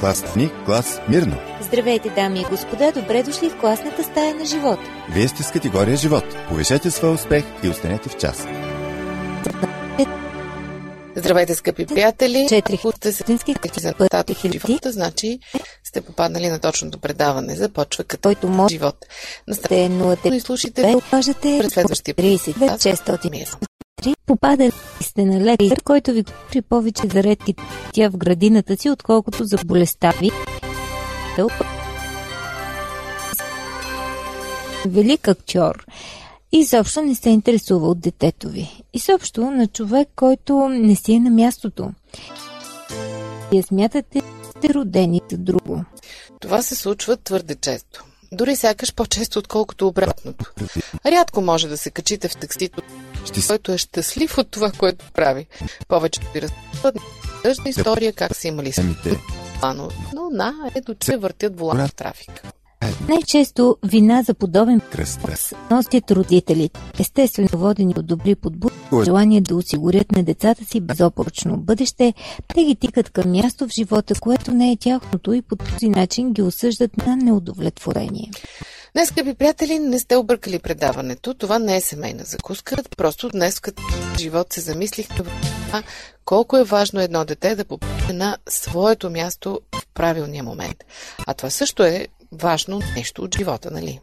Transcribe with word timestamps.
Клас 0.00 0.36
ни, 0.36 0.50
клас 0.64 1.00
мирно. 1.08 1.36
Здравейте, 1.60 2.10
дами 2.10 2.40
и 2.40 2.44
господа, 2.44 2.92
добре 2.92 3.22
дошли 3.22 3.50
в 3.50 3.60
класната 3.60 4.04
стая 4.04 4.34
на 4.34 4.44
живота. 4.44 4.82
Вие 5.10 5.28
сте 5.28 5.42
с 5.42 5.50
категория 5.50 5.96
живот. 5.96 6.24
Повишете 6.48 6.90
своя 6.90 7.14
успех 7.14 7.44
и 7.62 7.68
останете 7.68 8.08
в 8.08 8.16
час. 8.16 8.46
Здравейте, 11.16 11.54
скъпи 11.54 11.86
приятели! 11.86 12.46
Четири 12.48 12.76
сте 12.96 13.12
се 13.12 13.24
за 13.80 13.94
хиляди. 14.34 14.58
живота, 14.58 14.92
значи 14.92 15.38
сте 15.84 16.00
попаднали 16.00 16.48
на 16.48 16.58
точното 16.58 16.98
предаване. 16.98 17.56
Започва 17.56 18.04
като 18.04 18.28
който 18.28 18.48
може 18.48 18.74
живот. 18.74 18.96
Наставете 19.48 19.84
е 19.84 19.90
0 19.90 20.34
и 20.34 20.40
слушайте 20.40 20.82
през 21.60 21.72
следващия 21.72 22.14
32 22.14 22.94
600 22.94 23.30
месец. 23.30 23.69
Попадали 24.26 24.72
сте 25.00 25.24
на 25.24 25.40
лекар, 25.40 25.82
който 25.84 26.12
ви 26.12 26.22
говори 26.22 26.62
повече 26.62 27.02
за 27.12 27.22
редки 27.22 27.54
тя 27.92 28.08
в 28.10 28.16
градината 28.16 28.76
си, 28.76 28.90
отколкото 28.90 29.44
за 29.44 29.56
болестта 29.64 30.10
ви. 30.20 30.30
Велик 34.86 35.28
актьор. 35.28 35.86
Изобщо 36.52 37.02
не 37.02 37.14
се 37.14 37.30
интересува 37.30 37.88
от 37.88 38.00
детето 38.00 38.48
ви. 38.48 38.82
Изобщо 38.92 39.50
на 39.50 39.66
човек, 39.66 40.08
който 40.16 40.68
не 40.68 40.96
си 40.96 41.12
е 41.12 41.20
на 41.20 41.30
мястото. 41.30 41.90
Вие 43.52 43.62
смятате, 43.62 44.22
сте 44.56 44.74
родени 44.74 45.20
за 45.30 45.38
друго. 45.38 45.84
Това 46.40 46.62
се 46.62 46.76
случва 46.76 47.16
твърде 47.16 47.54
често. 47.54 48.04
Дори 48.32 48.56
сякаш 48.56 48.94
по-често, 48.94 49.38
отколкото 49.38 49.88
обратното. 49.88 50.52
Рядко 51.06 51.40
може 51.40 51.68
да 51.68 51.76
се 51.76 51.90
качите 51.90 52.28
в 52.28 52.36
таксито, 52.36 52.82
Ще 53.24 53.46
който 53.46 53.72
е 53.72 53.78
щастлив 53.78 54.38
от 54.38 54.50
това, 54.50 54.72
което 54.78 55.04
прави. 55.14 55.46
Повечето 55.88 56.32
ви 56.32 56.42
разказват 56.42 56.96
тъжна 57.42 57.68
история 57.68 58.12
как 58.12 58.36
са 58.36 58.48
имали 58.48 58.72
самите. 58.72 59.20
Но 60.14 60.30
на, 60.30 60.54
ето 60.74 60.94
че 60.94 61.16
въртят 61.16 61.58
волана 61.58 61.88
в 61.88 61.94
трафик. 61.94 62.42
Най-често 63.08 63.76
вина 63.84 64.22
за 64.22 64.34
подобен 64.34 64.80
Кръста. 64.80 65.56
носят 65.70 66.10
родителите, 66.10 66.80
естествено 67.00 67.48
водени 67.52 67.94
от 67.96 68.06
добри 68.06 68.34
подбуди, 68.34 68.74
желание 69.04 69.40
да 69.40 69.56
осигурят 69.56 70.12
на 70.12 70.22
децата 70.22 70.64
си 70.64 70.80
безопоръчно 70.80 71.56
бъдеще, 71.56 72.14
те 72.54 72.64
ги 72.64 72.76
тикат 72.76 73.10
към 73.10 73.30
място 73.30 73.68
в 73.68 73.72
живота, 73.72 74.14
което 74.20 74.50
не 74.50 74.72
е 74.72 74.76
тяхното 74.76 75.32
и 75.32 75.42
по 75.42 75.56
този 75.56 75.88
начин 75.88 76.32
ги 76.32 76.42
осъждат 76.42 76.96
на 76.96 77.16
неудовлетворение. 77.16 78.30
Днес, 78.92 79.08
скъпи 79.08 79.34
приятели, 79.34 79.78
не 79.78 79.98
сте 79.98 80.16
объркали 80.16 80.58
предаването. 80.58 81.34
Това 81.34 81.58
не 81.58 81.76
е 81.76 81.80
семейна 81.80 82.24
закуска. 82.24 82.76
Просто 82.96 83.28
днес 83.28 83.60
като 83.60 83.82
живот 84.18 84.52
се 84.52 84.60
замислихме 84.60 85.16
върху 85.16 85.40
това 85.66 85.82
колко 86.24 86.56
е 86.56 86.64
важно 86.64 87.00
едно 87.00 87.24
дете 87.24 87.54
да 87.54 87.64
попадне 87.64 88.12
на 88.12 88.36
своето 88.48 89.10
място 89.10 89.60
в 89.74 89.82
правилния 89.94 90.44
момент. 90.44 90.84
А 91.26 91.34
това 91.34 91.50
също 91.50 91.82
е 91.82 92.06
важно 92.32 92.80
нещо 92.96 93.22
от 93.22 93.36
живота, 93.36 93.70
нали? 93.70 94.00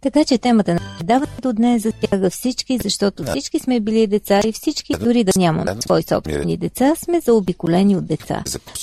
Така 0.00 0.24
че 0.24 0.38
темата 0.38 0.74
на 0.74 0.80
предаването 0.98 1.52
днес 1.52 1.82
засяга 1.82 2.30
всички, 2.30 2.78
защото 2.82 3.24
всички 3.24 3.58
сме 3.58 3.80
били 3.80 4.06
деца 4.06 4.40
и 4.44 4.52
всички, 4.52 4.94
дори 5.00 5.24
да 5.24 5.32
нямаме 5.36 5.76
свои 5.80 6.02
собствени 6.02 6.56
деца, 6.56 6.94
сме 6.96 7.20
заобиколени 7.20 7.96
от 7.96 8.06
деца. 8.06 8.42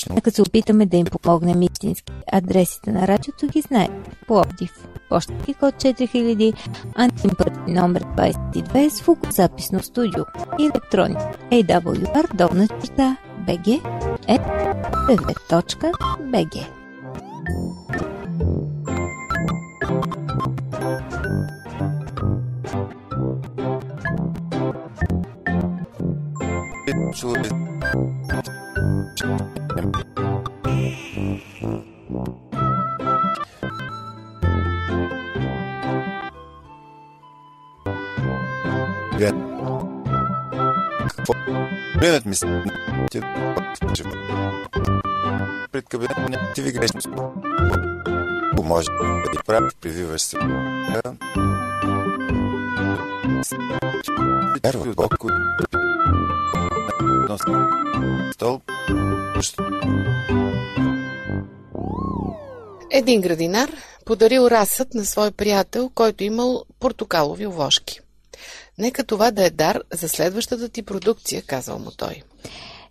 Нека 0.10 0.32
се 0.32 0.42
опитаме 0.42 0.86
да 0.86 0.98
им 0.98 1.06
помогнем 1.06 1.62
истински. 1.62 2.14
Адресите 2.32 2.92
на 2.92 3.08
радиото 3.08 3.48
ги 3.48 3.62
знаете. 3.62 4.12
Пловдив. 4.28 4.89
Почтски 5.10 5.54
код 5.54 5.76
4000, 5.76 6.54
антимпът 6.96 7.68
номер 7.68 8.04
22, 8.04 8.90
звукозаписно 8.90 9.84
студио. 9.84 10.24
Електрони. 10.60 11.16
awr, 11.52 12.36
долна 12.36 12.68
черта, 12.68 13.18
bg, 13.48 13.82
е, 14.28 14.40
bg. 16.32 16.68
Гледат 42.00 42.26
ми 42.26 42.36
се. 42.36 42.64
Пред 45.72 45.86
кабинета 45.90 46.52
ти 46.56 46.62
ви 46.62 46.72
грешно. 46.72 47.34
Може 48.64 48.88
да 48.92 49.32
ти 49.32 49.38
прави, 49.46 49.70
прививаш 49.82 50.22
се. 50.22 50.38
Вярва 54.64 54.94
Бог, 54.96 55.16
стол. 58.34 58.62
Един 62.92 63.22
градинар 63.22 63.72
подарил 64.06 64.48
расът 64.48 64.94
на 64.94 65.06
свой 65.06 65.32
приятел, 65.32 65.92
който 65.96 66.24
имал 66.24 66.64
портокалови 66.80 67.48
овошки. 67.48 68.00
Нека 68.80 69.04
това 69.04 69.32
да 69.32 69.46
е 69.46 69.50
дар 69.50 69.82
за 69.94 70.10
следващата 70.10 70.70
ти 70.70 70.84
продукция, 70.84 71.42
казал 71.42 71.80
му 71.80 71.92
той. 71.92 72.22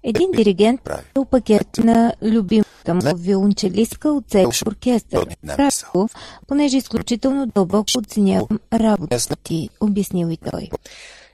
Един 0.03 0.31
диригент 0.37 0.81
Прави. 0.85 1.03
е 1.17 1.21
пакет 1.31 1.79
на 1.79 2.15
любимата 2.23 2.95
му 2.95 3.17
виолончелистка 3.17 4.09
от 4.09 4.25
цел 4.29 4.51
оркестър. 4.67 5.37
Написал. 5.43 5.91
Правило, 5.93 6.09
понеже 6.47 6.77
изключително 6.77 7.47
дълбоко 7.47 7.91
оценявам 7.99 8.59
работата 8.73 9.37
ти, 9.37 9.69
обяснил 9.81 10.29
и 10.31 10.37
той. 10.37 10.69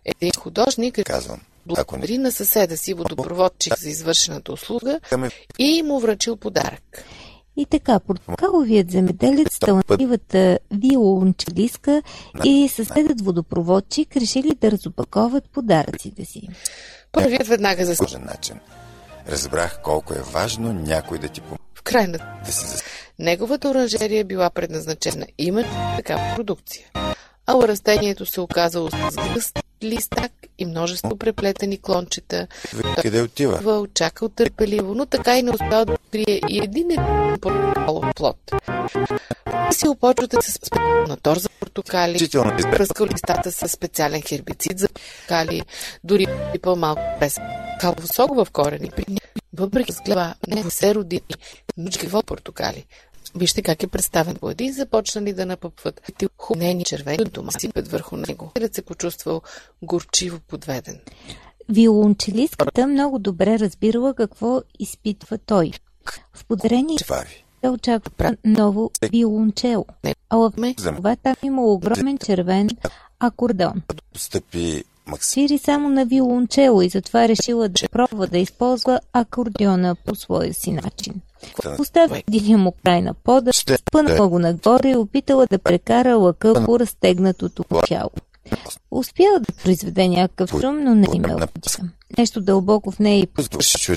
Един 0.04 0.32
художник 0.38 1.00
Казвам. 1.04 1.40
Благодари 1.66 2.18
на 2.18 2.32
съседа 2.32 2.76
си 2.76 2.94
водопроводчик 2.94 3.78
за 3.78 3.88
извършената 3.88 4.52
услуга 4.52 5.00
и 5.58 5.82
му 5.82 6.00
връчил 6.00 6.36
подарък. 6.36 7.04
И 7.56 7.66
така, 7.66 8.00
портокаловият 8.00 8.90
земеделец, 8.90 9.58
талантливата 9.58 10.58
виолончелистка 10.70 12.02
и 12.44 12.68
съседът 12.68 13.20
водопроводчик 13.20 14.16
решили 14.16 14.54
да 14.60 14.70
разопаковат 14.70 15.44
подаръците 15.50 16.24
си. 16.24 16.48
Първият 17.12 17.46
веднага 17.46 17.86
за 17.86 17.96
сложен 17.96 18.24
начин. 18.24 18.56
Разбрах 19.28 19.82
колко 19.82 20.14
е 20.14 20.22
важно 20.32 20.72
някой 20.72 21.18
да 21.18 21.28
ти 21.28 21.40
помогне 21.40 21.64
в 21.74 21.82
крайна 21.82 22.18
да 22.46 22.52
си 22.52 22.66
зас... 22.66 22.82
Неговата 23.18 23.68
оранжерия 23.68 24.24
била 24.24 24.50
предназначена 24.50 25.26
именно 25.38 25.68
за 25.68 25.96
такава 25.96 26.34
продукция. 26.36 26.86
А 27.46 27.68
растението 27.68 28.26
се 28.26 28.40
оказало 28.40 28.90
с 28.90 29.16
гъст 29.34 29.58
листак 29.82 30.32
и 30.58 30.66
множество 30.66 31.16
преплетени 31.16 31.78
клончета. 31.78 32.46
Къде 33.02 33.22
отива? 33.22 33.60
Той 33.62 33.86
чакал 33.94 34.28
търпеливо, 34.28 34.94
но 34.94 35.06
така 35.06 35.38
и 35.38 35.42
не 35.42 35.50
успял 35.50 35.84
да 35.84 35.92
открие 36.14 36.40
и 36.48 36.58
един 36.58 36.90
един 36.90 37.00
портокалов 37.40 38.04
плод. 38.16 38.36
Си 39.70 39.88
опочвате 39.88 40.36
с 40.42 40.52
специална 40.52 41.16
тор 41.16 41.36
за 41.36 41.48
портокали, 41.60 42.18
пръскал 42.62 43.06
листата 43.06 43.52
с 43.52 43.68
специален 43.68 44.22
хербицид 44.22 44.78
за 44.78 44.88
портокали, 44.88 45.62
дори 46.04 46.26
пипал 46.52 46.76
малко 46.76 47.02
през 47.20 47.38
калов 47.80 48.08
сок 48.14 48.36
в 48.36 48.46
корени. 48.52 48.90
При 48.96 49.04
Въпреки 49.52 49.92
с 49.92 50.00
глава 50.06 50.34
не 50.48 50.70
се 50.70 50.94
роди, 50.94 51.20
но 51.76 51.90
какво 52.00 52.22
портокали. 52.22 52.84
Вижте 53.36 53.62
как 53.62 53.82
е 53.82 53.86
представен 53.86 54.36
един, 54.50 54.72
започнали 54.72 55.32
да 55.32 55.46
напъпват 55.46 56.00
хубнени 56.38 56.84
червени 56.84 57.24
дома 57.24 57.50
сипят 57.50 57.88
върху 57.88 58.16
него. 58.16 58.50
Телят 58.54 58.74
се 58.74 58.82
почувствал 58.82 59.42
горчиво 59.82 60.38
подведен. 60.48 61.00
Виолончелистката 61.68 62.86
много 62.86 63.18
добре 63.18 63.58
разбирала 63.58 64.14
какво 64.14 64.62
изпитва 64.78 65.38
той. 65.38 65.72
В 66.32 66.44
ви. 67.24 67.44
тя 67.62 67.70
очаква 67.70 68.36
ново 68.44 68.90
виолончело. 69.12 69.86
А 70.30 70.36
в 70.36 70.52
това 70.96 71.16
там 71.16 71.36
има 71.42 71.62
огромен 71.62 72.18
червен 72.18 72.68
акордеон. 73.20 73.82
Стъпи. 74.16 74.84
Свири 75.20 75.58
само 75.58 75.88
на 75.88 76.04
виолончело 76.04 76.82
и 76.82 76.88
затова 76.88 77.28
решила 77.28 77.68
да 77.68 77.88
пробва 77.88 78.26
да 78.26 78.38
използва 78.38 79.00
акордеона 79.12 79.94
по 79.94 80.14
своя 80.14 80.54
си 80.54 80.72
начин. 80.72 81.14
Поставя 81.76 82.22
единия 82.28 82.58
му 82.58 82.72
край 82.84 83.02
на 83.02 83.14
пода, 83.14 83.50
спънала 83.52 84.28
го 84.28 84.38
нагоре 84.38 84.90
и 84.90 84.96
опитала 84.96 85.46
да 85.46 85.58
прекара 85.58 86.16
лъка 86.16 86.64
по 86.64 86.80
разтегнатото 86.80 87.64
му 87.70 87.80
тяло. 87.86 88.10
Успяла 88.90 89.40
да 89.40 89.52
произведе 89.52 90.08
някакъв 90.08 90.50
шум, 90.60 90.84
но 90.84 90.94
не 90.94 91.06
имала 91.14 91.46
пътя. 91.46 91.78
Нещо 92.18 92.40
дълбоко 92.40 92.90
в 92.90 92.98
нея 92.98 93.20
и 93.20 93.26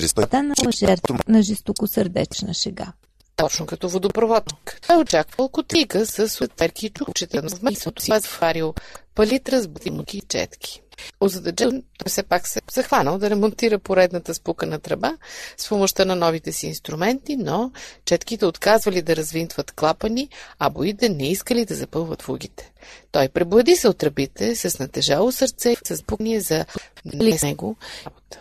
станала 0.08 0.72
жертва 0.72 1.18
на 1.28 1.42
жестокосърдечна 1.42 2.54
шега. 2.54 2.92
Точно 3.36 3.66
като 3.66 3.88
водопроводник. 3.88 4.80
Той 4.86 4.96
очаквал 4.96 5.48
котика 5.48 6.06
с 6.06 6.44
отверки 6.44 6.86
и 6.86 6.90
чукчета, 6.90 7.42
но 7.42 7.48
вместо 7.48 7.92
си 8.02 8.12
сварил 8.20 8.74
палитра 9.18 9.62
с 9.62 9.68
бутилки 9.68 10.18
и 10.18 10.20
четки. 10.20 10.82
Озадачен, 11.20 11.82
той 11.98 12.08
все 12.10 12.22
пак 12.22 12.48
се 12.48 12.60
захванал 12.72 13.18
да 13.18 13.30
ремонтира 13.30 13.78
поредната 13.78 14.34
спукана 14.34 14.78
тръба 14.78 15.16
с 15.56 15.68
помощта 15.68 16.04
на 16.04 16.16
новите 16.16 16.52
си 16.52 16.66
инструменти, 16.66 17.36
но 17.36 17.70
четките 18.04 18.46
отказвали 18.46 19.02
да 19.02 19.16
развинтват 19.16 19.72
клапани, 19.72 20.28
а 20.58 20.70
боите 20.70 21.08
не 21.08 21.30
искали 21.30 21.64
да 21.64 21.74
запълват 21.74 22.22
фугите. 22.22 22.72
Той 23.12 23.28
преблади 23.28 23.76
се 23.76 23.88
от 23.88 23.98
тръбите 23.98 24.56
с 24.56 24.78
натежало 24.78 25.32
сърце 25.32 25.70
и 25.70 25.76
с 25.84 26.02
пукния 26.02 26.40
за 26.40 26.64
нали 27.04 27.38
с 27.38 27.42
него 27.42 27.76
работа. 28.06 28.38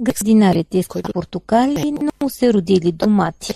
Градинарите 0.00 0.82
с 0.82 0.88
портокали, 1.12 1.92
но 1.92 2.28
се 2.28 2.52
родили 2.52 2.92
домати. 2.92 3.54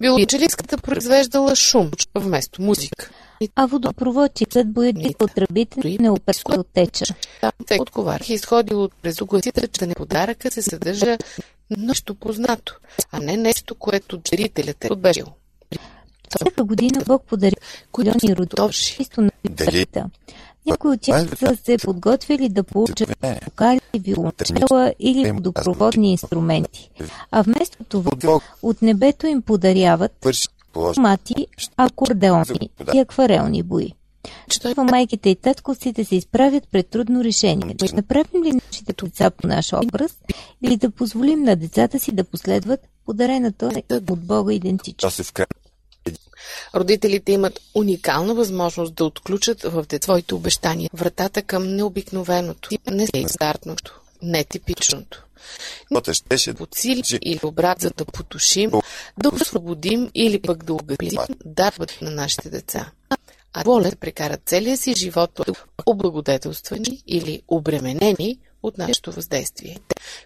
Биологическата 0.00 0.78
произвеждала 0.78 1.56
шум 1.56 1.90
вместо 2.14 2.62
музика. 2.62 3.10
А 3.56 3.66
водопроводчикът 3.66 4.72
боядик 4.72 5.22
от 5.22 5.34
тръбите 5.34 5.96
не 6.00 6.10
опърска 6.10 6.64
теча. 6.64 7.04
Те 7.66 7.78
отговарях 7.80 8.28
изходил 8.28 8.82
от 8.82 8.92
през 9.02 9.20
угласите, 9.20 9.68
че 9.68 9.86
на 9.86 9.94
подаръка 9.94 10.50
се 10.50 10.62
съдържа 10.62 11.18
нещо 11.78 12.14
познато, 12.14 12.74
а 13.12 13.20
не 13.20 13.36
нещо, 13.36 13.74
което 13.74 14.16
дарителят 14.30 14.84
е 14.84 14.92
отбежил. 14.92 15.26
Всяка 16.28 16.64
година 16.64 17.02
Бог 17.06 17.22
подари 17.22 17.56
милиони 17.98 18.36
родовши, 18.36 18.96
чисто 18.96 19.20
на 19.20 19.30
света. 19.60 20.04
Някои 20.66 20.90
от 20.90 21.00
тях 21.00 21.38
са 21.38 21.56
се 21.64 21.78
подготвили 21.78 22.48
да 22.48 22.64
получат 22.64 23.10
вокали, 23.44 23.80
виолончела 23.94 24.94
или 24.98 25.32
водопроводни 25.32 26.10
инструменти. 26.10 26.90
А 27.30 27.42
вместо 27.42 27.84
това 27.84 28.40
от 28.62 28.82
небето 28.82 29.26
им 29.26 29.42
подаряват 29.42 30.12
мати, 30.96 31.46
акордеони 31.76 32.70
и 32.94 32.98
акварелни 32.98 33.62
бои. 33.62 33.92
Това 34.60 34.84
майките 34.84 35.30
и 35.30 35.36
татковците 35.36 36.04
се 36.04 36.16
изправят 36.16 36.68
пред 36.72 36.88
трудно 36.88 37.24
решение. 37.24 37.74
Да 37.74 37.86
направим 37.94 38.44
ли 38.44 38.52
нашите 38.52 38.92
деца 39.04 39.30
по 39.30 39.46
наш 39.46 39.72
образ 39.72 40.16
или 40.62 40.76
да 40.76 40.90
позволим 40.90 41.42
на 41.42 41.56
децата 41.56 41.98
си 41.98 42.12
да 42.12 42.24
последват 42.24 42.80
подарената 43.06 43.82
от 44.10 44.20
Бога 44.20 44.52
идентичност? 44.52 45.32
Родителите 46.74 47.32
имат 47.32 47.60
уникална 47.74 48.34
възможност 48.34 48.94
да 48.94 49.04
отключат 49.04 49.62
в 49.62 49.84
своите 50.02 50.34
обещания 50.34 50.90
вратата 50.94 51.42
към 51.42 51.74
необикновеното, 51.76 52.70
нестандартното, 52.90 54.00
нетипичното. 54.22 55.24
Щеше 56.14 56.54
подсили 56.54 57.02
или 57.22 57.40
обрат, 57.42 57.80
за 57.80 57.90
да 57.90 58.04
потушим, 58.04 58.70
да 59.18 59.28
освободим 59.28 60.10
или 60.14 60.42
пък 60.42 60.64
да 60.64 60.74
огъбим 60.74 61.18
дарбата 61.44 61.94
на 62.02 62.10
нашите 62.10 62.50
деца. 62.50 62.90
А 63.52 63.62
воля 63.64 63.90
да 63.90 63.96
прекарат 63.96 64.40
целия 64.46 64.76
си 64.76 64.94
живот 64.94 65.40
облагодетелствани 65.86 67.02
или 67.06 67.42
обременени 67.48 68.38
от 68.62 68.78
нашето 68.78 69.12
въздействие. 69.12 69.78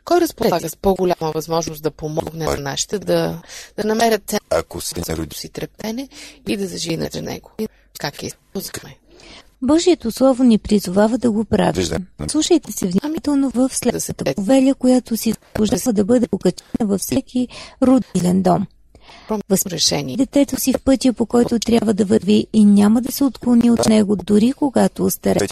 Кой 0.05 0.21
разполага 0.21 0.69
с 0.69 0.77
по-голяма 0.77 1.33
възможност 1.35 1.83
да 1.83 1.91
помогне 1.91 2.45
на 2.45 2.57
нашите 2.57 2.99
да, 2.99 3.43
да 3.77 3.85
намерят 3.85 4.23
цел, 4.27 4.39
ако 4.51 4.81
народи 5.09 5.37
си 5.37 5.49
трептене 5.49 6.09
и 6.49 6.57
да 6.57 6.67
зажинат 6.67 7.13
за 7.13 7.23
него? 7.23 7.51
Как 7.99 8.23
е? 8.23 8.31
Божието 9.65 10.13
Слово 10.13 10.45
ни 10.45 10.59
призовава 10.59 11.19
да 11.19 11.31
го 11.31 11.45
правим. 11.45 11.73
Виждам. 11.73 12.07
Слушайте 12.29 12.73
се 12.73 12.87
внимателно 12.87 13.51
в 13.51 13.69
следващата 13.73 14.35
повеля, 14.35 14.75
която 14.75 15.17
си 15.17 15.35
заслужава 15.59 15.93
да 15.93 16.05
бъде 16.05 16.29
покачена 16.29 16.69
във 16.81 17.01
всеки 17.01 17.49
родилен 17.83 18.43
дом. 18.43 18.67
решение. 19.67 20.17
Детето 20.17 20.61
си 20.61 20.73
в 20.73 20.81
пътя, 20.85 21.13
по 21.13 21.27
който 21.27 21.59
трябва 21.59 21.95
да 21.95 22.05
върви 22.05 22.47
и 22.53 22.65
няма 22.65 23.01
да 23.03 23.13
се 23.13 23.25
отклони 23.25 23.71
от 23.71 23.87
него, 23.89 24.17
дори 24.17 24.53
когато 24.53 25.05
остарее. 25.05 25.49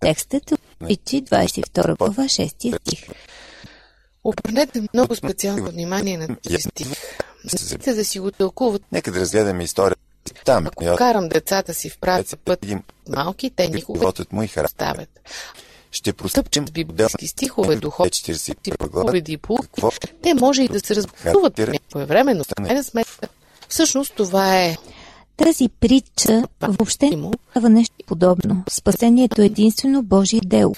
Текстът 0.00 0.50
е 0.50 0.54
от 0.54 0.60
Притчи 0.78 1.22
22 1.22 1.96
глава 1.98 2.24
6 2.24 2.48
стих. 2.48 3.08
Обърнете 4.24 4.82
много 4.94 5.14
специално 5.14 5.70
внимание 5.70 6.18
на 6.18 6.36
този 6.36 6.58
стих. 6.58 6.88
За 7.84 7.94
да 7.94 8.04
си 8.04 8.20
го 8.20 8.30
тълкуват. 8.30 8.82
Нека 8.92 9.12
да 9.12 9.20
разгледаме 9.20 9.64
история. 9.64 9.96
Там, 10.44 10.66
Ако 10.66 10.96
карам 10.96 11.28
децата 11.28 11.74
си 11.74 11.90
в 11.90 11.98
правия 11.98 12.24
път 12.44 12.66
малки, 13.08 13.50
те 13.50 13.68
никога 13.68 14.12
му 14.32 14.42
и 14.42 14.48
ставят. 14.48 15.20
Ще 15.90 16.12
простъпчем 16.12 16.68
С 16.68 16.70
библейски 16.70 17.26
стихове, 17.26 17.76
духовни 17.76 18.10
41 18.10 18.90
глава. 18.90 19.06
поведи 19.06 19.32
и 19.32 19.36
Какво? 19.56 19.90
те 20.22 20.34
може 20.34 20.62
и 20.62 20.68
да 20.68 20.80
се 20.80 20.96
разбъруват 20.96 21.60
по 21.90 22.06
време, 22.06 22.34
но 22.34 22.44
в 22.44 22.48
крайна 22.56 22.84
сметка 22.84 23.28
всъщност 23.68 24.14
това 24.14 24.60
е 24.60 24.76
Тази 25.36 25.68
притча 25.80 26.44
въобще 26.62 27.10
не 27.10 27.30
дава 27.54 27.68
нещо 27.68 27.94
подобно. 28.06 28.64
Спасението 28.70 29.42
е 29.42 29.46
единствено 29.46 30.02
Божие 30.02 30.40
дело. 30.44 30.74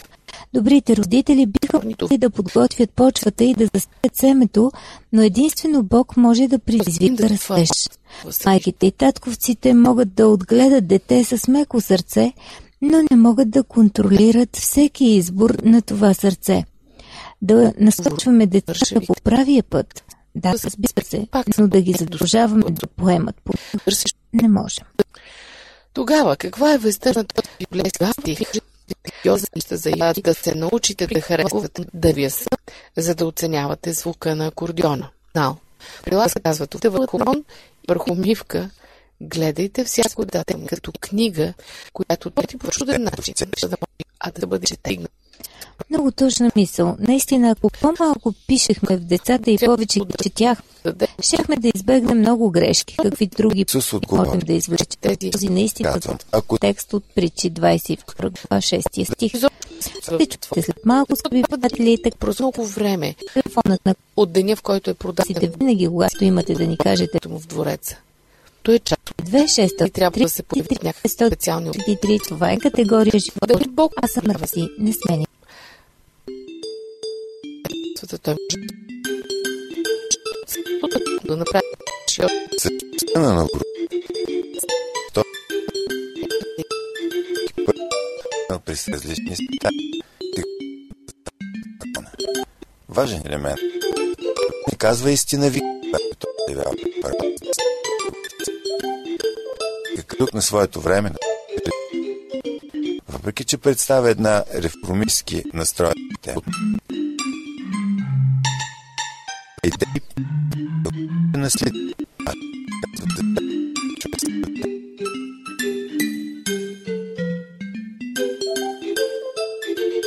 Добрите 0.54 0.96
родители 0.96 1.46
биха 1.46 1.80
могли 1.84 2.18
да 2.18 2.30
подготвят 2.30 2.90
почвата 2.90 3.44
и 3.44 3.54
да 3.54 3.64
засеят 3.64 4.16
семето, 4.16 4.72
но 5.12 5.22
единствено 5.22 5.82
Бог 5.82 6.16
може 6.16 6.48
да 6.48 6.58
предизвика 6.58 7.28
растеж. 7.28 7.70
Майките 8.46 8.86
и 8.86 8.92
татковците 8.92 9.74
могат 9.74 10.14
да 10.14 10.28
отгледат 10.28 10.86
дете 10.86 11.24
с 11.24 11.48
меко 11.48 11.80
сърце, 11.80 12.32
но 12.82 13.02
не 13.10 13.16
могат 13.16 13.50
да 13.50 13.62
контролират 13.62 14.56
всеки 14.56 15.04
избор 15.04 15.56
на 15.64 15.82
това 15.82 16.14
сърце. 16.14 16.64
Да 17.42 17.72
насочваме 17.80 18.46
децата 18.46 19.00
по 19.06 19.14
правия 19.24 19.62
път. 19.62 20.04
Да, 20.36 20.52
разбира 20.52 21.04
се, 21.04 21.26
но 21.58 21.68
да 21.68 21.80
ги 21.80 21.92
задължаваме 21.92 22.64
да 22.70 22.86
поемат 22.86 23.36
по 23.44 23.52
не 24.32 24.48
можем. 24.48 24.86
Тогава, 25.92 26.36
каква 26.36 26.74
е 26.74 26.78
веста 26.78 27.12
на 27.16 27.24
този 27.24 27.48
библейски 27.58 28.04
стих? 28.20 28.38
Йоза 29.24 29.46
за 29.70 29.90
яд 29.96 30.16
да 30.24 30.34
се 30.34 30.54
научите 30.54 31.06
да 31.06 31.20
харесвате 31.20 31.84
да 31.94 32.12
ви 32.12 32.30
са, 32.30 32.48
за 32.96 33.14
да 33.14 33.26
оценявате 33.26 33.92
звука 33.92 34.36
на 34.36 34.46
акордеона. 34.46 35.08
Нал. 35.34 35.56
Прила 36.04 36.28
се 36.28 36.40
казва 36.40 36.66
тук 36.66 36.82
върху 36.82 37.20
рон, 37.20 37.44
върху 37.88 38.14
мивка, 38.14 38.70
гледайте 39.20 39.84
всяко 39.84 40.24
дате 40.24 40.66
като 40.68 40.92
книга, 41.00 41.54
която 41.92 42.30
ти 42.30 42.58
по 42.58 42.70
чуден 42.70 43.02
начин, 43.02 43.34
за 43.60 43.68
да 43.68 43.76
може, 43.80 44.14
а 44.20 44.30
да 44.40 44.46
бъде 44.46 44.66
четигна. 44.66 45.08
Много 45.90 46.10
точна 46.10 46.50
мисъл. 46.56 46.96
Наистина, 46.98 47.50
ако 47.50 47.70
по-малко 47.80 48.32
пишехме 48.46 48.96
в 48.96 49.00
децата 49.00 49.50
и 49.50 49.58
повече 49.58 50.00
ги 50.00 50.12
четях, 50.22 50.62
щяхме 51.22 51.56
да 51.56 51.70
избегнем 51.74 52.18
много 52.18 52.50
грешки, 52.50 52.96
какви 53.02 53.26
други 53.26 53.64
Исус 53.68 53.92
можем 54.12 54.38
да 54.38 54.52
извлечем. 54.52 55.30
Този 55.32 55.48
наистина 55.48 55.92
Казвам, 55.92 56.18
ако 56.32 56.58
текст 56.58 56.92
от 56.92 57.04
притчи 57.14 57.52
22 57.52 58.16
глава 58.16 58.62
6 58.62 59.14
стих. 59.14 59.32
Ще 59.80 60.26
чуете 60.26 60.62
след 60.62 60.86
малко, 60.86 61.16
скъпи 61.16 61.42
приятели, 61.42 62.02
така 62.02 62.16
През 62.16 62.40
много 62.40 62.66
време 62.66 63.14
телефонът 63.34 63.86
на 63.86 63.94
от 64.16 64.32
деня, 64.32 64.56
в 64.56 64.62
който 64.62 64.90
е 64.90 64.92
сите 64.92 64.98
продаден 64.98 65.52
винаги, 65.58 65.88
когато 65.88 66.24
имате 66.24 66.54
да 66.54 66.66
ни 66.66 66.76
кажете 66.76 67.28
му 67.28 67.38
в 67.38 67.46
двореца. 67.46 67.96
Той 68.62 68.74
е 68.74 68.78
част 68.78 69.00
2600 69.22 69.86
и 69.86 69.90
трябва 69.90 70.20
да 70.20 70.28
се 70.28 70.42
появи 70.42 70.76
някакви 70.82 71.08
специални 71.08 71.70
133, 71.70 72.28
това 72.28 72.52
е 72.52 72.56
категория 72.56 73.18
живот. 73.18 73.48
Дали 73.48 73.64
Бог 73.68 73.92
Аз 74.02 74.10
съм 74.10 74.24
рази, 74.30 74.68
не 74.78 74.92
сменя. 74.92 75.26
Може 80.82 81.26
да 81.26 81.36
направи 81.36 81.64
съществена 82.58 83.34
на 83.34 83.46
гру- 83.46 83.62
То- 85.12 85.22
през 88.64 88.88
различни 88.88 89.36
стата. 89.36 89.70
Важен 92.88 93.22
елемент. 93.26 93.58
Не 94.72 94.78
казва 94.78 95.10
истина 95.10 95.50
ви, 95.50 95.60
първо. 97.02 97.18
Какъв 99.96 100.32
на 100.32 100.42
своето 100.42 100.80
време. 100.80 101.12
Въпреки, 103.08 103.44
че 103.44 103.58
представя 103.58 104.10
една 104.10 104.44
реформистски 104.54 105.42
настроена 105.54 105.94
наслед. 111.34 111.72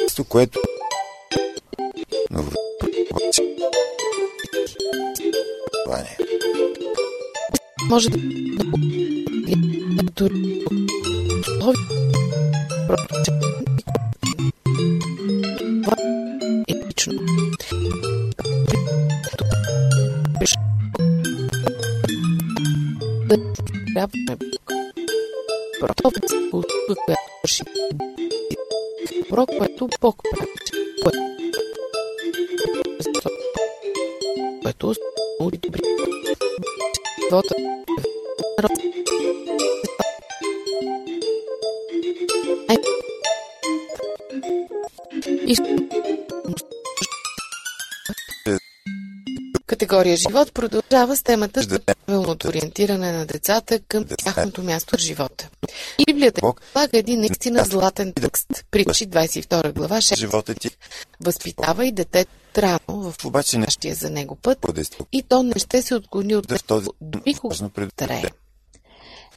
Нещо, 0.03 0.23
което 0.23 0.59
може 7.89 8.09
да 8.09 8.17
добро, 34.79 34.93
което 35.39 35.59
Бог 35.59 35.59
прави. 35.59 35.59
Което 35.59 35.59
установи 35.59 35.61
добри 35.61 35.81
живота. 37.29 37.55
И 45.47 45.57
Категория 49.65 50.17
живот 50.17 50.53
продължава 50.53 51.15
с 51.15 51.23
темата 51.23 51.61
за 51.61 51.79
правилното 51.79 52.47
ориентиране 52.47 53.11
на 53.11 53.25
децата 53.25 53.79
към 53.87 54.05
тяхното 54.17 54.63
място 54.63 54.97
в 54.97 54.99
живота. 54.99 55.49
Библията 56.07 56.41
полага 56.41 56.97
един 56.97 57.19
наистина 57.19 57.63
златен 57.63 58.13
текст. 58.13 58.47
Притчи 58.71 59.09
22 59.09 59.73
глава 59.73 59.97
6. 59.97 60.17
Живота 60.17 60.55
ти 60.55 60.69
Възпитава 61.21 61.85
и 61.85 61.91
детето 61.91 62.31
рано 62.57 63.11
в 63.11 63.25
обаче 63.25 63.57
не 63.57 63.63
общия 63.63 63.95
за 63.95 64.09
него 64.09 64.35
път 64.35 64.65
и 65.11 65.23
то 65.23 65.43
не 65.43 65.53
ще 65.57 65.81
се 65.81 65.95
отклони 65.95 66.35
от 66.35 66.47
този 66.67 66.87
трае. 67.51 67.69
предупреждение. 67.69 68.29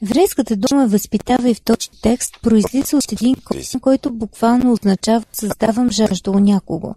Еврейската 0.03 0.55
дума 0.55 0.87
възпитава 0.87 1.49
и 1.49 1.53
в 1.53 1.61
този 1.61 1.89
текст 2.01 2.41
произлиза 2.41 2.97
от 2.97 3.11
един 3.11 3.35
корен, 3.45 3.63
който 3.81 4.11
буквално 4.11 4.73
означава 4.73 5.25
създавам 5.33 5.91
жажда 5.91 6.31
у 6.31 6.39
някого. 6.39 6.95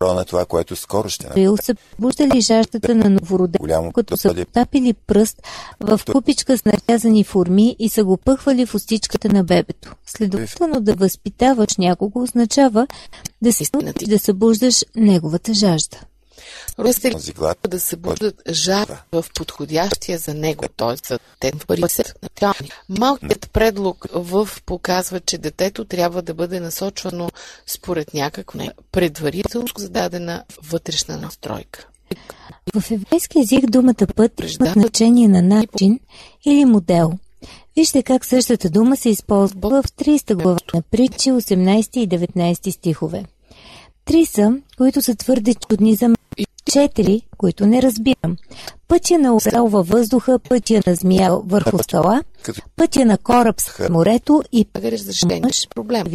На 0.00 0.24
това, 0.24 0.44
което 0.44 0.76
скоро 0.76 1.08
ще 1.08 1.26
направи. 1.26 1.40
Бил 1.40 1.56
са 1.56 1.74
побуждали 1.74 2.40
жаждата 2.40 2.94
на 2.94 3.10
новороден, 3.10 3.58
Голямо 3.60 3.92
като 3.92 4.16
са 4.16 4.34
потапили 4.34 4.92
пръст 4.92 5.42
в 5.80 6.00
купичка 6.12 6.58
с 6.58 6.64
нарязани 6.64 7.24
форми 7.24 7.76
и 7.78 7.88
са 7.88 8.04
го 8.04 8.16
пъхвали 8.16 8.66
в 8.66 8.74
устичката 8.74 9.28
на 9.28 9.44
бебето. 9.44 9.94
Следователно 10.06 10.80
да 10.80 10.94
възпитаваш 10.94 11.76
някого 11.78 12.22
означава 12.22 12.86
да 13.42 13.52
си 13.52 13.64
да 14.08 14.18
събуждаш 14.18 14.84
неговата 14.96 15.54
жажда. 15.54 16.00
Родители 16.78 17.12
този 17.12 17.32
глад, 17.32 17.58
да 17.68 17.80
събуждат 17.80 18.42
жар 18.50 19.02
в 19.12 19.24
подходящия 19.34 20.18
за 20.18 20.34
него, 20.34 20.64
т.е. 20.76 20.96
за 21.08 21.18
парисет 21.66 22.14
началник. 22.22 22.84
Малкият 22.88 23.50
предлог 23.52 24.06
в 24.12 24.48
показва, 24.66 25.20
че 25.20 25.38
детето 25.38 25.84
трябва 25.84 26.22
да 26.22 26.34
бъде 26.34 26.60
насочвано 26.60 27.30
според 27.66 28.14
някаква 28.14 28.64
предварително 28.92 29.66
зададена 29.78 30.44
вътрешна 30.62 31.16
настройка. 31.16 31.88
В 32.74 32.90
еврейски 32.90 33.40
език 33.40 33.70
думата 33.70 34.06
път 34.16 34.32
има 34.40 34.72
значение 34.72 35.28
на 35.28 35.42
начин 35.42 36.00
или 36.46 36.64
модел. 36.64 37.12
Вижте 37.76 38.02
как 38.02 38.24
същата 38.24 38.70
дума 38.70 38.96
се 38.96 39.08
използва 39.08 39.82
в 39.82 39.82
30 39.82 40.34
глава 40.34 40.58
на 40.74 40.82
притчи 40.82 41.30
18 41.30 41.98
и 41.98 42.08
19 42.08 42.70
стихове. 42.70 43.24
Три 44.04 44.26
са, 44.26 44.58
които 44.76 45.02
са 45.02 45.14
твърде 45.14 45.54
чудни 45.54 45.94
за 45.94 46.08
мен. 46.08 46.16
Четири, 46.72 47.22
които 47.36 47.66
не 47.66 47.82
разбирам. 47.82 48.36
Пътя 48.88 49.18
на 49.18 49.34
орел 49.36 49.66
във 49.66 49.88
въздуха, 49.88 50.38
пътя 50.38 50.80
на 50.86 50.94
змия 50.94 51.36
върху 51.36 51.78
скала, 51.82 52.22
като 52.42 52.62
пътя 52.76 53.04
на 53.04 53.18
кораб 53.18 53.60
с 53.60 53.88
морето 53.88 54.42
разрешение 54.76 55.40
мъж 55.44 55.68
проблем. 55.74 56.06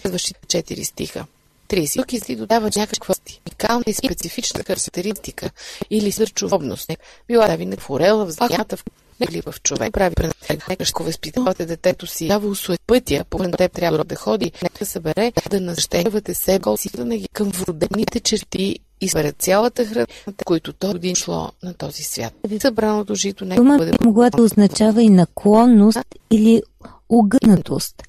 Следващите 0.00 0.40
четири 0.48 0.84
стиха. 0.84 1.26
30. 1.68 1.96
Тук 1.96 2.24
си 2.24 2.36
додава 2.36 2.70
някаква 2.76 3.14
уникална 3.46 3.84
и 3.86 3.92
специфична 3.92 4.64
характеристика 4.64 5.50
или 5.90 6.12
сърчовобност. 6.12 6.90
Била 7.28 7.48
да 7.48 7.56
винаги 7.56 7.80
в 7.80 7.90
орела, 7.90 8.26
в 8.26 8.30
змията, 8.30 8.76
в 8.76 8.84
или 9.28 9.42
в 9.46 9.54
човек 9.62 9.92
прави 9.92 10.14
ще 10.84 11.02
възпитавате 11.02 11.66
детето 11.66 12.06
си. 12.06 12.28
Дава 12.28 12.48
усует 12.48 12.80
пътя, 12.86 13.24
по 13.30 13.38
теб 13.38 13.72
трябва 13.72 14.04
да 14.04 14.16
ходи, 14.16 14.52
нека 14.62 14.86
събере, 14.86 15.32
да 15.50 15.60
нащевате 15.60 16.34
себе 16.34 16.76
си, 16.76 16.90
да 16.96 17.16
ги 17.16 17.28
към 17.32 17.48
вродените 17.48 18.20
черти 18.20 18.78
и 19.00 19.08
събере 19.08 19.32
цялата 19.32 19.86
храна, 19.86 20.06
които 20.44 20.72
то 20.72 20.92
годин 20.92 21.14
шло 21.14 21.50
на 21.62 21.74
този 21.74 22.02
свят. 22.02 22.34
Събраното 22.60 23.14
жито 23.14 23.44
нека 23.44 23.62
Дума 23.62 23.78
бъде 23.78 23.92
могла 24.04 24.30
да 24.30 24.42
означава 24.42 25.02
и 25.02 25.08
наклонност 25.08 25.98
или 26.30 26.62
огънатост. 27.08 28.02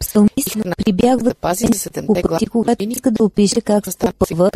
Псалмист 0.00 0.56
прибягва 0.84 1.34
пази 1.34 1.66
седемте 1.72 2.22
пъти, 2.22 2.46
когато 2.46 2.84
иска 2.84 3.10
да 3.10 3.24
опише 3.24 3.60
как 3.60 3.92
стъпва. 3.92 4.50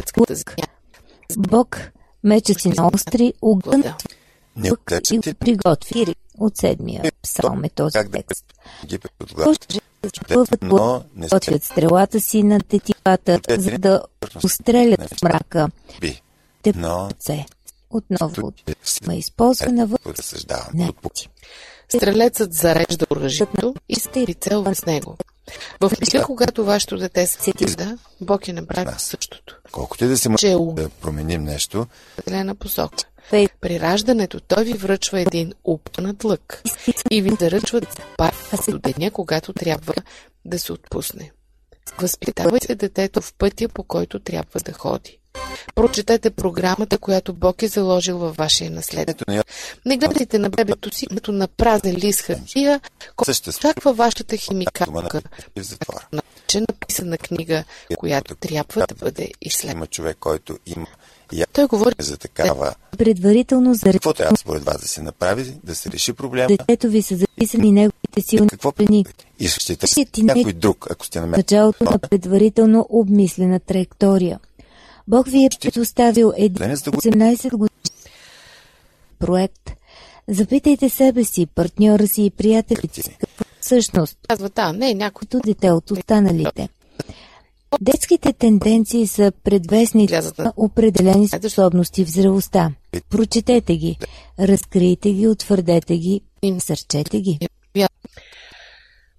Бог 1.39 1.81
меча 2.25 2.55
си 2.55 2.69
на 2.69 2.91
остри, 2.95 3.33
огънат 3.43 4.05
не 4.57 4.69
и 4.69 4.73
отрече 4.73 5.21
ти 5.21 5.33
го 5.33 5.39
приготви. 5.39 6.15
От 6.39 6.57
седмия 6.57 7.03
псалм 7.23 7.65
е 7.65 7.69
този 7.69 7.99
текст. 8.13 8.45
Пъват 10.29 10.63
Но 10.63 11.05
не 11.17 11.29
се 11.29 11.35
готвят 11.37 11.65
стрелата 11.65 12.21
си 12.21 12.43
на 12.43 12.61
тетивата, 12.61 13.41
за 13.59 13.79
да 13.79 14.03
устрелят 14.45 15.15
в 15.15 15.23
мрака. 15.23 15.69
би. 16.01 16.23
Те 16.63 16.73
Но 16.77 17.11
се. 17.19 17.47
Отново 17.91 18.53
е 18.67 18.75
ма 19.07 19.15
използвана 19.15 19.87
в 19.87 19.97
разсъждавам. 20.07 20.69
не. 20.75 20.93
Стрелецът 21.89 22.53
зарежда 22.53 23.07
оръжието 23.11 23.75
и 23.89 23.95
се 23.95 24.11
прицелва 24.11 24.75
с 24.75 24.87
него. 24.87 25.17
В 25.81 25.93
мига, 26.01 26.25
когато 26.25 26.65
вашето 26.65 26.97
дете 26.97 27.27
се 27.27 27.53
да, 27.53 27.99
Бог 28.21 28.49
е 28.49 28.53
направил 28.53 28.95
същото. 28.99 29.57
Колкото 29.73 30.05
и 30.05 30.09
да 30.09 30.19
се 30.19 30.29
може 30.29 30.53
е 30.53 30.57
да 30.59 30.89
променим 30.89 31.43
нещо, 31.43 31.87
определена 32.19 32.55
посока. 32.55 33.05
При 33.31 33.81
раждането 33.81 34.41
той 34.41 34.65
ви 34.65 34.73
връчва 34.73 35.21
един 35.21 35.53
упнат 35.65 36.25
лък 36.25 36.63
и 37.11 37.23
ви 37.23 37.31
заръчва 37.41 37.81
пак 38.17 38.35
до 38.69 38.79
деня, 38.79 39.11
когато 39.11 39.53
трябва 39.53 39.95
да 40.45 40.59
се 40.59 40.73
отпусне. 40.73 41.31
Възпитавайте 41.99 42.75
детето 42.75 43.21
в 43.21 43.35
пътя, 43.35 43.69
по 43.69 43.83
който 43.83 44.19
трябва 44.19 44.61
да 44.61 44.73
ходи. 44.73 45.19
Прочетете 45.75 46.31
програмата, 46.31 46.99
която 46.99 47.33
Бог 47.33 47.63
е 47.63 47.69
заложил 47.69 48.19
във 48.19 48.37
вашия 48.37 48.71
наследник. 48.71 49.09
ето 49.09 49.45
не 49.87 49.97
гледайте 49.97 50.39
на 50.39 50.51
бебето 50.51 50.95
си 50.95 51.07
като 51.07 51.33
на 51.33 51.49
празен 51.49 51.97
лист 51.97 52.21
хартия, 52.21 52.81
който 53.17 53.33
очаква 53.49 53.93
вашата 53.93 54.37
химикалка, 54.37 55.23
че 56.47 56.61
написана 56.61 57.19
книга, 57.19 57.65
която 57.99 58.35
трябва 58.35 58.87
да 58.87 58.95
бъде 58.95 59.31
изследвана. 59.41 59.79
Има 59.79 59.87
човек, 59.87 60.17
който 60.21 60.59
има 60.67 60.87
и 61.33 61.45
Той 61.53 61.67
говори 61.67 61.95
за 61.99 62.17
такава. 62.17 62.75
предварително 62.99 63.75
за 63.75 63.93
Какво 63.93 64.13
трябва 64.15 64.37
според 64.37 64.65
вас 64.65 64.81
да 64.81 64.89
се 64.89 65.03
направи, 65.03 65.55
да 65.65 65.75
се 65.75 65.91
реши 65.91 66.13
проблема? 66.13 66.49
детето 66.49 66.89
ви 66.89 67.03
са 67.03 67.17
записани 67.17 67.73
неговите 67.73 68.21
силни 68.21 68.49
Какво 68.49 68.71
страни. 68.71 69.05
и 69.41 69.49
ще 69.49 69.59
Ти 69.67 69.77
търси 69.77 70.07
не- 70.19 70.23
някой 70.25 70.53
друг, 70.53 70.87
ако 70.91 71.07
сте 71.07 71.21
намерили. 71.21 71.39
началото 71.39 71.85
на 71.85 71.99
предварително 71.99 72.87
обмислена 72.91 73.61
траектория. 73.61 74.41
Бог 75.09 75.29
ви 75.29 75.45
е 75.45 75.49
предоставил 75.61 76.33
един 76.37 76.63
Ленец 76.63 76.83
да 76.83 76.91
го 76.91 76.97
18 76.97 77.51
години 77.51 77.69
проект. 79.19 79.71
Запитайте 80.29 80.89
себе 80.89 81.25
си, 81.25 81.47
партньора 81.47 82.07
си 82.07 82.23
и 82.23 82.31
приятелите 82.31 83.03
си, 83.03 83.17
какво 83.21 83.45
всъщност 83.61 84.19
Казва, 84.29 84.49
да, 84.49 84.73
не, 84.73 84.95
някой 84.95 85.29
дете 85.45 85.71
от 85.71 85.91
останалите. 85.91 86.69
Детските 87.81 88.33
тенденции 88.33 89.07
са 89.07 89.33
предвестници 89.45 90.15
на- 90.39 90.53
определени 90.57 91.29
способности 91.29 92.05
в 92.05 92.09
зрелостта. 92.11 92.71
Прочетете 93.11 93.77
ги, 93.77 93.97
разкрийте 94.39 95.13
ги, 95.13 95.29
утвърдете 95.29 95.97
ги, 95.99 96.21
сърчете 96.59 97.21
ги. 97.21 97.39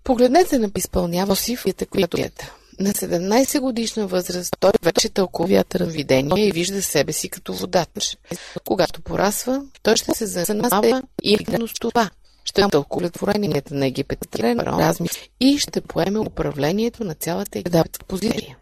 Погледнете 0.03 0.59
на 0.59 0.71
изпълнява 0.77 1.35
си 1.35 1.55
фията, 1.55 1.85
която 1.85 2.17
ета. 2.21 2.53
На 2.79 2.89
17 2.93 3.59
годишна 3.59 4.07
възраст 4.07 4.55
той 4.59 4.71
вече 4.83 5.09
тълкува 5.09 5.47
вятъра 5.47 5.85
видение 5.85 6.47
и 6.47 6.51
вижда 6.51 6.81
себе 6.81 7.13
си 7.13 7.29
като 7.29 7.53
водач. 7.53 8.17
Когато 8.65 9.01
порасва, 9.01 9.63
той 9.83 9.95
ще 9.95 10.13
се 10.13 10.25
занимава 10.25 11.03
именно 11.23 11.67
с 11.67 11.73
това. 11.73 12.09
Ще 12.45 12.67
тълкува 12.71 13.09
творенията 13.09 13.75
на 13.75 13.87
египетския 13.87 14.55
разми 14.55 15.07
и 15.39 15.57
ще 15.57 15.81
поеме 15.81 16.19
управлението 16.19 17.03
на 17.03 17.13
цялата 17.13 17.59
египетска 17.59 18.05
позиция. 18.05 18.57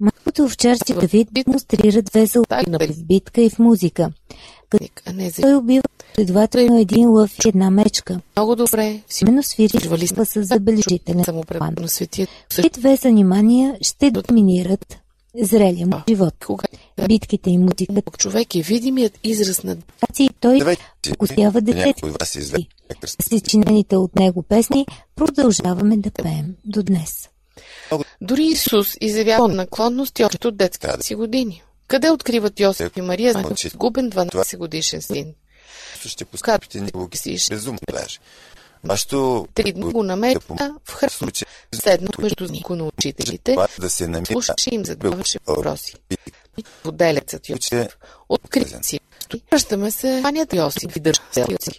Малкото 0.00 0.44
овчарче 0.44 0.94
Давид 0.94 1.28
демонстрира 1.32 2.02
две 2.02 2.26
зълота 2.26 2.62
в 2.68 3.04
битка 3.04 3.40
и 3.40 3.50
в 3.50 3.58
музика. 3.58 4.10
А 5.06 5.12
не 5.12 5.30
за 5.30 5.42
Той 5.42 5.54
убива 5.54 5.82
следователно 6.14 6.78
един 6.78 7.10
лъв 7.10 7.36
и 7.44 7.48
една 7.48 7.70
мечка. 7.70 8.20
много 8.36 8.56
добре. 8.56 9.00
Именно 9.22 9.42
свири 9.42 9.78
с 10.24 10.42
забележителен 10.42 11.24
план. 11.46 11.74
Тези 12.48 12.68
две 12.72 12.96
занимания 12.96 13.78
ще 13.82 14.10
доминират 14.10 14.98
зрелия 15.34 15.86
му 15.86 16.02
живот. 16.08 16.34
Кога 16.46 16.64
Битките 17.08 17.50
и 17.50 17.58
музиката 17.58 18.02
човек 18.18 18.54
е 18.54 18.62
видимият 18.62 19.18
израз 19.24 19.62
на 19.62 19.76
и 20.18 20.28
той 20.40 20.76
вкусява 21.12 21.60
детето 21.60 22.12
вас 22.20 22.34
изведе. 22.34 22.66
с 23.06 23.32
изчинените 23.32 23.96
от 23.96 24.16
него 24.16 24.42
песни, 24.42 24.86
продължаваме 25.16 25.96
да 25.96 26.10
пеем 26.10 26.54
до 26.64 26.82
днес. 26.82 27.28
Дори 28.20 28.44
Исус 28.44 28.96
изявява 29.00 29.48
наклонности 29.48 30.24
още 30.24 30.48
от 30.48 30.56
детските 30.56 31.02
си 31.02 31.14
години. 31.14 31.62
Къде 31.88 32.10
откриват 32.10 32.60
Йосиф 32.60 32.96
и 32.96 33.00
Мария 33.00 33.32
за 33.32 33.70
губен 33.76 34.10
12 34.10 34.56
годишен 34.56 35.02
син? 35.02 35.34
Ще 36.06 36.24
пускате 36.24 36.78
си 37.16 37.36
безумно 37.50 37.78
даже. 37.92 38.18
Вашето 38.84 39.48
Три 39.54 39.72
дни 39.72 39.92
го 39.92 40.02
намеря 40.02 40.40
в 40.40 40.94
храна. 40.94 41.10
случай 41.10 41.46
Седнато 41.74 42.22
между 42.22 42.46
знико 42.46 42.76
на 42.76 42.84
учителите, 42.84 43.56
да 43.78 43.90
се 43.90 44.08
намира 44.08 44.26
слушаше 44.26 44.74
им 44.74 44.84
задаваше 44.84 45.38
въпроси. 45.46 45.94
Поделецът 46.82 47.42
че 47.42 47.52
Йосиф 47.52 47.98
открити 48.28 48.76
си. 48.82 49.00
Връщаме 49.50 49.90
се, 49.90 50.20
панят 50.22 50.54
Йосиф 50.54 50.96
и 50.96 51.00
държа 51.00 51.22
селци. 51.32 51.70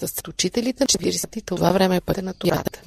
С 0.00 0.28
учителите, 0.28 0.84
40 0.84 1.36
и 1.36 1.42
това 1.42 1.72
време 1.72 1.96
е 1.96 2.00
пътя 2.00 2.22
на 2.22 2.34
Тората. 2.34 2.80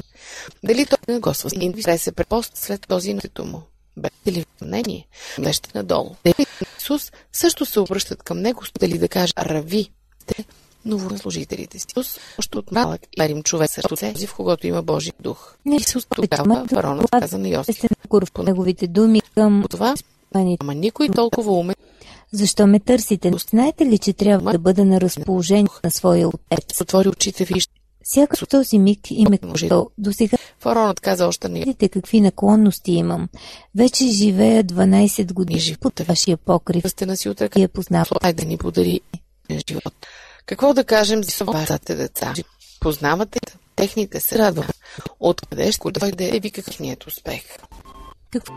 Дали 0.64 0.86
той 0.86 0.98
не 1.08 1.20
го 1.20 1.34
свъсти 1.34 1.74
и 1.78 1.98
се 1.98 2.12
препост 2.12 2.58
след 2.58 2.88
този 2.88 3.14
носито 3.14 3.46
му? 3.46 3.62
Бете 3.98 4.32
ли 4.32 4.46
мнение? 4.62 5.08
Глеща 5.40 5.70
надолу. 5.76 6.16
Исус 6.80 7.12
също 7.34 7.66
се 7.66 7.80
обръщат 7.80 8.24
към 8.24 8.40
него, 8.40 8.64
дали 8.80 8.98
да 8.98 9.08
каже 9.08 9.34
Рави, 9.38 9.92
новослужителите 10.86 11.80
си. 11.80 11.86
Още 12.40 12.58
от 12.58 12.72
малък 12.72 13.02
и 13.04 13.22
мерим 13.22 13.44
човек 13.44 13.70
с 13.70 13.82
този, 13.90 14.28
в 14.28 14.36
когото 14.36 14.68
има 14.68 14.84
Божий 14.84 15.12
дух. 15.20 15.56
Не, 15.66 15.76
Исус 15.76 16.08
тогава 16.16 16.66
фараонът 16.68 17.12
каза 17.12 17.38
на 17.38 17.50
Йосиф. 17.50 17.84
В 18.12 18.44
неговите 18.44 18.88
думи 18.88 19.22
към 19.36 19.62
По 19.62 19.68
това, 19.68 19.96
ама 20.60 20.76
никой 20.76 21.10
толкова 21.10 21.52
умен 21.52 21.76
Защо 22.32 22.68
ме 22.68 22.80
търсите? 22.80 23.32
Знаете 23.50 23.86
ли, 23.86 23.98
че 23.98 24.14
трябва 24.14 24.52
да 24.52 24.60
бъда 24.60 24.86
на 24.86 25.02
разположение 25.02 25.68
на 25.84 25.92
своя 25.92 26.28
отец? 26.28 26.82
отвори 26.82 27.10
очите, 27.10 27.46
виж. 27.46 27.68
Сякаш 28.04 28.40
в 28.40 28.48
този 28.48 28.80
миг 28.80 29.00
име 29.12 29.38
като 29.38 29.90
до 29.98 30.14
сега 30.14 30.38
Фараонът 30.60 31.00
каза 31.00 31.28
още 31.28 31.50
не 31.50 31.60
видите 31.60 31.90
какви 31.90 32.22
наклонности 32.22 32.92
имам. 32.92 33.30
Вече 33.76 34.08
живея 34.08 34.64
12 34.64 35.34
години 35.34 35.76
под 35.82 36.00
вашия 36.00 36.38
покрив 36.38 36.84
да 36.84 36.90
сте 36.90 37.06
на 37.06 37.18
си 37.18 37.30
от 37.30 37.42
ръка. 37.42 37.60
я 37.60 37.70
познавам. 37.70 38.18
Ай 38.22 38.34
да 38.34 38.46
ни 38.46 38.58
подари 38.58 39.02
живот. 39.70 39.94
Какво 40.48 40.74
да 40.74 40.84
кажем 40.84 41.24
за 41.24 41.46
вашите 41.46 41.96
деца? 41.96 42.34
Познавате 42.80 43.40
техните 43.76 44.20
се 44.20 44.40
радва. 44.40 44.66
Откъде 45.20 45.72
ще 45.72 45.92
дойде 45.92 46.32
и 46.36 46.40
вика 46.40 46.62
техният 46.62 47.08
успех? 47.08 47.42
Какво 48.32 48.54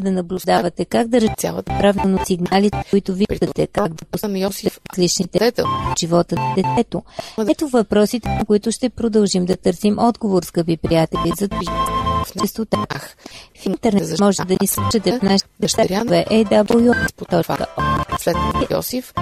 да 0.00 0.10
наблюдавате? 0.10 0.84
Как 0.84 1.08
да 1.08 1.34
Цялата 1.38 1.78
правилно 1.78 2.18
сигналите, 2.26 2.84
които 2.90 3.14
виждате? 3.14 3.66
Как 3.66 3.94
да 3.94 4.04
пуса 4.04 4.28
на 4.28 4.38
Йосиф 4.38 4.80
различните 4.92 5.38
детел. 5.38 5.64
в 5.66 5.94
живота 5.98 6.34
на 6.34 6.54
детето? 6.54 7.02
Ето 7.50 7.68
въпросите, 7.68 8.28
на 8.28 8.44
които 8.44 8.72
ще 8.72 8.90
продължим 8.90 9.44
да 9.44 9.56
търсим 9.56 9.98
отговор, 9.98 10.42
скъпи 10.42 10.76
приятели, 10.76 11.32
за 11.38 11.48
В 11.48 12.40
честота. 12.42 12.78
В 13.62 13.66
интернет 13.66 14.20
може 14.20 14.36
да 14.36 14.56
ни 14.60 14.66
слушате 14.66 15.18
в 15.18 15.22
нашите 15.22 15.50
Дъщеря 15.60 15.88
сайтове 15.88 16.24
aw.org 16.30 17.97
след 18.32 18.70
Йосиф. 18.70 19.12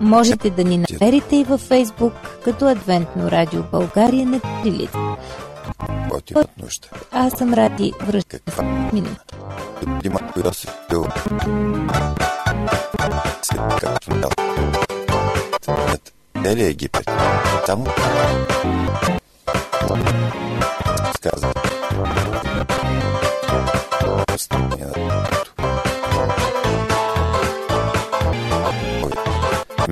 Можете 0.00 0.50
да 0.50 0.64
ни 0.64 0.78
намерите 0.90 1.36
и 1.36 1.44
във 1.44 1.60
Фейсбук 1.60 2.12
като 2.44 2.68
Адвентно 2.68 3.30
радио 3.30 3.62
България 3.62 4.26
на 4.26 4.40
Крилица. 4.40 4.98
който 6.10 6.32
имат 6.32 6.50
нужда. 6.62 6.88
Аз 7.12 7.32
съм 7.32 7.54
Ради 7.54 7.92
Връща. 8.00 8.38
Каква 8.38 8.62
Минути. 8.92 9.16
има 10.04 10.18
Йосиф 10.44 10.70
бил 10.90 11.06
след 13.42 13.60
като 13.80 14.14
над 14.14 16.12
целия 16.44 16.68
Египет. 16.68 17.10
Само 17.66 17.86
сказа. 21.16 21.52
Остане 24.34 24.86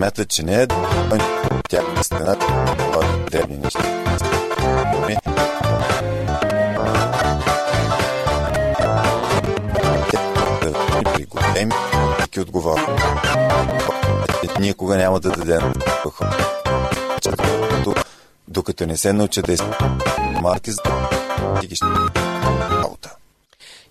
Смята, 0.00 0.25
че 0.25 0.42
не 0.42 0.62
е 0.62 0.66
тя 1.69 2.02
стена, 2.02 2.38
това 2.38 3.07
е 3.07 3.30
древни 3.30 3.57
неща. 3.57 3.80
Ами, 4.95 5.16
при 11.14 11.25
големи 11.25 11.73
и 12.37 12.40
отговори. 12.40 12.80
Никога 14.61 14.97
няма 14.97 15.21
да 15.21 15.30
дадем 15.30 15.73
докато, 16.04 17.95
докато 18.49 18.86
не 18.86 18.97
се 18.97 19.13
научат 19.13 19.47
да 19.47 19.52
изпълняват 19.52 20.43
марки 20.43 20.71
за 20.71 20.82
ги 21.67 21.76
ще. 21.76 21.86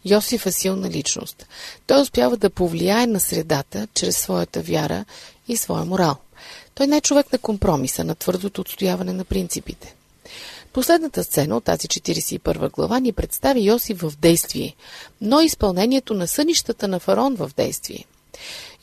Йосиф 0.05 0.45
е 0.45 0.51
силна 0.51 0.89
личност. 0.89 1.45
Той 1.87 2.01
успява 2.01 2.37
да 2.37 2.49
повлияе 2.49 3.07
на 3.07 3.19
средата 3.19 3.87
чрез 3.93 4.17
своята 4.17 4.61
вяра 4.61 5.05
и 5.49 5.57
своя 5.57 5.85
морал. 5.85 6.15
Той 6.75 6.87
не 6.87 6.97
е 6.97 7.01
човек 7.01 7.31
на 7.31 7.39
компромиса, 7.39 8.03
на 8.03 8.15
твърдото 8.15 8.61
отстояване 8.61 9.13
на 9.13 9.25
принципите. 9.25 9.95
Последната 10.73 11.23
сцена 11.23 11.57
от 11.57 11.63
тази 11.63 11.87
41 11.87 12.71
глава 12.71 12.99
ни 12.99 13.11
представи 13.11 13.65
Йосиф 13.65 14.01
в 14.01 14.13
действие, 14.21 14.75
но 15.21 15.41
изпълнението 15.41 16.13
на 16.13 16.27
сънищата 16.27 16.87
на 16.87 16.99
фараон 16.99 17.35
в 17.35 17.51
действие. 17.57 18.05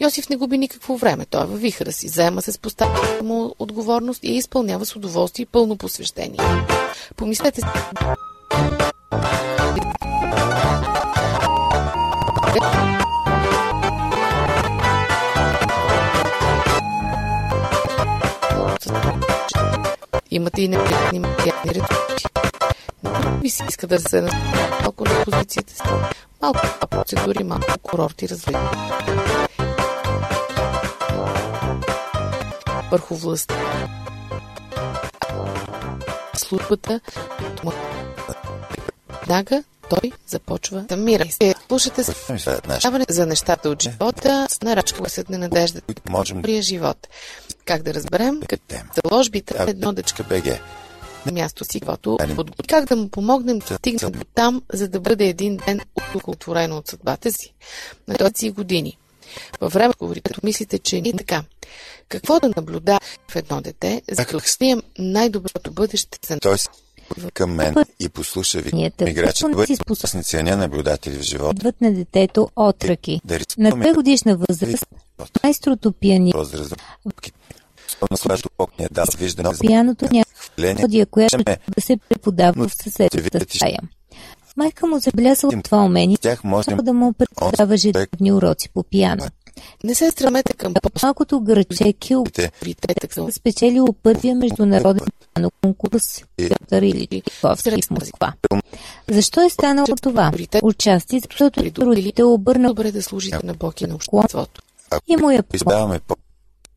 Йосиф 0.00 0.28
не 0.28 0.36
губи 0.36 0.58
никакво 0.58 0.96
време, 0.96 1.26
той 1.26 1.42
е 1.42 1.46
във 1.46 1.60
вихра 1.60 1.92
си, 1.92 2.08
заема 2.08 2.42
се 2.42 2.52
с 2.52 2.58
поставената 2.58 3.24
му 3.24 3.54
отговорност 3.58 4.24
и 4.24 4.36
изпълнява 4.36 4.86
с 4.86 4.96
удоволствие 4.96 5.42
и 5.42 5.46
пълно 5.46 5.76
посвещение. 5.76 6.40
Помислете 7.16 7.60
си, 7.60 7.66
Имате 20.30 20.62
и 20.62 20.68
неприятни 20.68 21.18
материални 21.18 21.70
ресурси. 21.70 22.26
Ви 23.42 23.50
се 23.50 23.64
иска 23.68 23.86
да 23.86 24.00
се 24.00 24.22
малко 24.82 25.04
на 25.04 25.24
позицията 25.24 25.74
си. 25.74 25.82
Малко 26.42 26.60
процедури, 26.90 27.44
малко 27.44 27.78
курорти, 27.82 28.28
развитие. 28.28 28.60
Върху 32.90 33.14
властта. 33.14 33.54
Службата. 36.36 37.00
Веднага 39.20 39.62
той 39.90 40.12
започва 40.26 40.80
да 40.80 40.96
мира. 40.96 41.24
Е, 41.40 41.54
Слушате 41.68 42.04
се 42.04 42.32
Нашите, 42.32 42.60
Даване 42.82 43.04
за 43.08 43.26
нещата 43.26 43.68
от 43.68 43.82
живота 43.82 44.48
на 44.62 44.76
рачка 44.76 45.02
на 45.28 45.38
надежда. 45.38 45.80
които 45.80 46.02
можем 46.08 46.36
да 46.36 46.40
Добрия 46.40 46.62
живот. 46.62 47.08
Как 47.64 47.82
да 47.82 47.94
разберем? 47.94 48.40
е 48.52 48.56
тема. 48.56 48.90
Заложбите 49.04 49.54
е 49.58 49.70
едно 49.70 49.92
дъчка 49.92 50.24
БГ. 50.24 50.46
на 51.26 51.32
място 51.32 51.64
си, 51.64 51.80
каквото 51.80 52.18
подготви. 52.36 52.68
Как 52.68 52.84
да 52.84 52.96
му 52.96 53.08
помогнем 53.08 53.58
да 53.58 53.74
стигне 53.74 54.10
до 54.10 54.24
там, 54.34 54.62
за 54.72 54.88
да 54.88 55.00
бъде 55.00 55.24
един 55.26 55.56
ден 55.56 55.80
удовлетворено 56.14 56.76
от 56.76 56.88
съдбата 56.88 57.32
си. 57.32 57.54
На 58.08 58.18
този 58.18 58.50
години. 58.50 58.98
Във 59.60 59.72
време, 59.72 59.94
като 60.24 60.40
мислите, 60.42 60.78
че 60.78 60.96
е 60.96 61.12
така. 61.18 61.42
Какво 62.08 62.40
да 62.40 62.50
наблюдава 62.56 63.00
в 63.28 63.36
едно 63.36 63.60
дете, 63.60 64.02
за 64.10 64.24
да 64.24 64.36
открием 64.36 64.82
най-доброто 64.98 65.70
бъдеще 65.70 66.18
за 66.26 66.58
се 66.58 66.68
към 67.34 67.54
мен 67.54 67.74
и 68.00 68.08
послуша 68.08 68.60
ви. 68.60 68.92
Играчът 69.06 69.52
бъде 69.52 69.76
с 69.76 70.22
ценя 70.22 70.56
наблюдатели 70.56 71.18
в 71.18 71.22
живота. 71.22 71.56
Идват 71.56 71.80
на 71.80 71.94
детето 71.94 72.48
отраки. 72.56 73.20
Да 73.24 73.38
На 73.58 73.70
две 73.70 73.92
годишна 73.92 74.36
възраст 74.48 74.86
майстрото 75.42 75.92
пиани 75.92 76.32
възраст. 76.34 76.74
Ни 78.78 78.84
е 78.84 78.88
дал 78.90 79.04
виждане 79.18 79.54
за 79.54 79.60
пияното 79.60 80.08
ходия, 80.80 81.06
която 81.06 81.44
да 81.44 81.80
се 81.80 81.96
преподава 82.08 82.68
в 82.68 82.74
съседната 82.82 83.40
стая. 83.56 83.78
Майка 84.56 84.86
му 84.86 84.98
забелязала 84.98 85.52
това 85.62 85.84
умение 85.84 86.16
Тях 86.16 86.44
можем 86.44 86.76
да 86.76 86.92
му 86.92 87.12
предава 87.12 87.74
ежедневни 87.74 88.32
уроци 88.32 88.68
по 88.68 88.82
пиано. 88.82 89.26
Не 89.84 89.94
се 89.94 90.10
стремете 90.10 90.52
към 90.52 90.74
Малкото 91.02 91.40
граче 91.40 91.92
Кил 91.92 92.24
те 92.32 92.50
приоритета 92.60 93.08
към 93.08 93.32
спечелило 93.32 93.92
първия 93.92 94.34
международен 94.34 95.06
конкурс 95.62 96.24
Петър 96.36 96.82
Ильич 96.82 97.24
Чайковски 97.40 97.82
в 97.82 97.90
Москва. 97.90 98.32
Защо 99.08 99.40
е 99.40 99.50
станало 99.50 99.96
това? 100.02 100.32
Отчасти, 100.62 101.20
защото 101.20 101.64
родите 101.80 102.22
обърнал 102.22 102.74
добре 102.74 102.92
да 102.92 103.02
служите 103.02 103.38
на 103.44 103.54
Бог 103.54 103.80
и 103.80 103.86
на 103.86 103.94
обществото. 103.94 104.62
и 105.06 105.16
му 105.16 105.30
я 105.30 105.44
избавяме 105.54 106.00
по 106.00 106.16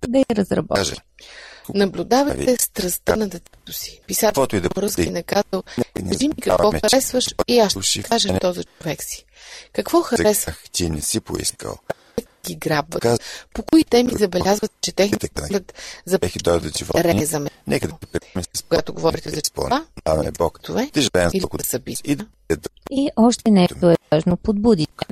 да 0.07 0.19
я 0.19 0.25
разработи. 0.31 0.79
каже. 0.79 0.95
Наблюдавайте 1.73 2.57
страстта 2.57 3.15
на 3.15 3.27
детето 3.27 3.73
си. 3.73 4.01
Писател 4.07 4.29
Каквото 4.29 4.55
и 4.55 4.61
да 4.61 4.69
Ръски 4.77 5.01
бъде. 5.01 5.11
не 5.11 5.23
казал, 5.23 5.63
не 6.01 6.11
кажи 6.11 6.27
ми 6.27 6.35
какво 6.41 6.71
харесваш 6.71 7.25
и 7.47 7.59
аз 7.59 7.77
ще 7.81 8.03
кажа 8.03 8.33
не. 8.33 8.39
то 8.39 8.53
за 8.53 8.63
човек 8.63 9.03
си. 9.03 9.25
Какво 9.73 10.01
харесва 10.01 10.45
Казах, 10.45 10.63
ти 10.71 10.89
не 10.89 11.01
си 11.01 11.19
поискал. 11.19 11.77
Ги 12.45 12.55
грабват? 12.55 13.01
Казах, 13.01 13.19
По 13.53 13.63
кои 13.63 13.83
теми 13.83 14.11
забелязват, 14.13 14.71
че 14.81 14.91
техните 14.91 15.29
поглед 15.29 15.73
за 17.25 17.39
мен? 17.39 17.49
Нека 17.67 17.87
да 17.87 17.93
с 18.53 18.63
Когато 18.69 18.93
говорите 18.93 19.29
за 19.29 19.41
това, 19.41 19.85
Даваме 20.05 20.31
Бог. 20.31 20.59
това 20.63 20.87
Ти 20.93 21.01
живеем 21.01 21.29
или 21.33 21.45
с 21.63 21.79
да. 21.79 21.95
И 22.13 22.15
да 22.15 22.25
И 22.91 23.09
още 23.15 23.51
нещо 23.51 23.89
е 23.89 23.95
важно 24.11 24.37
подбудите. 24.37 25.05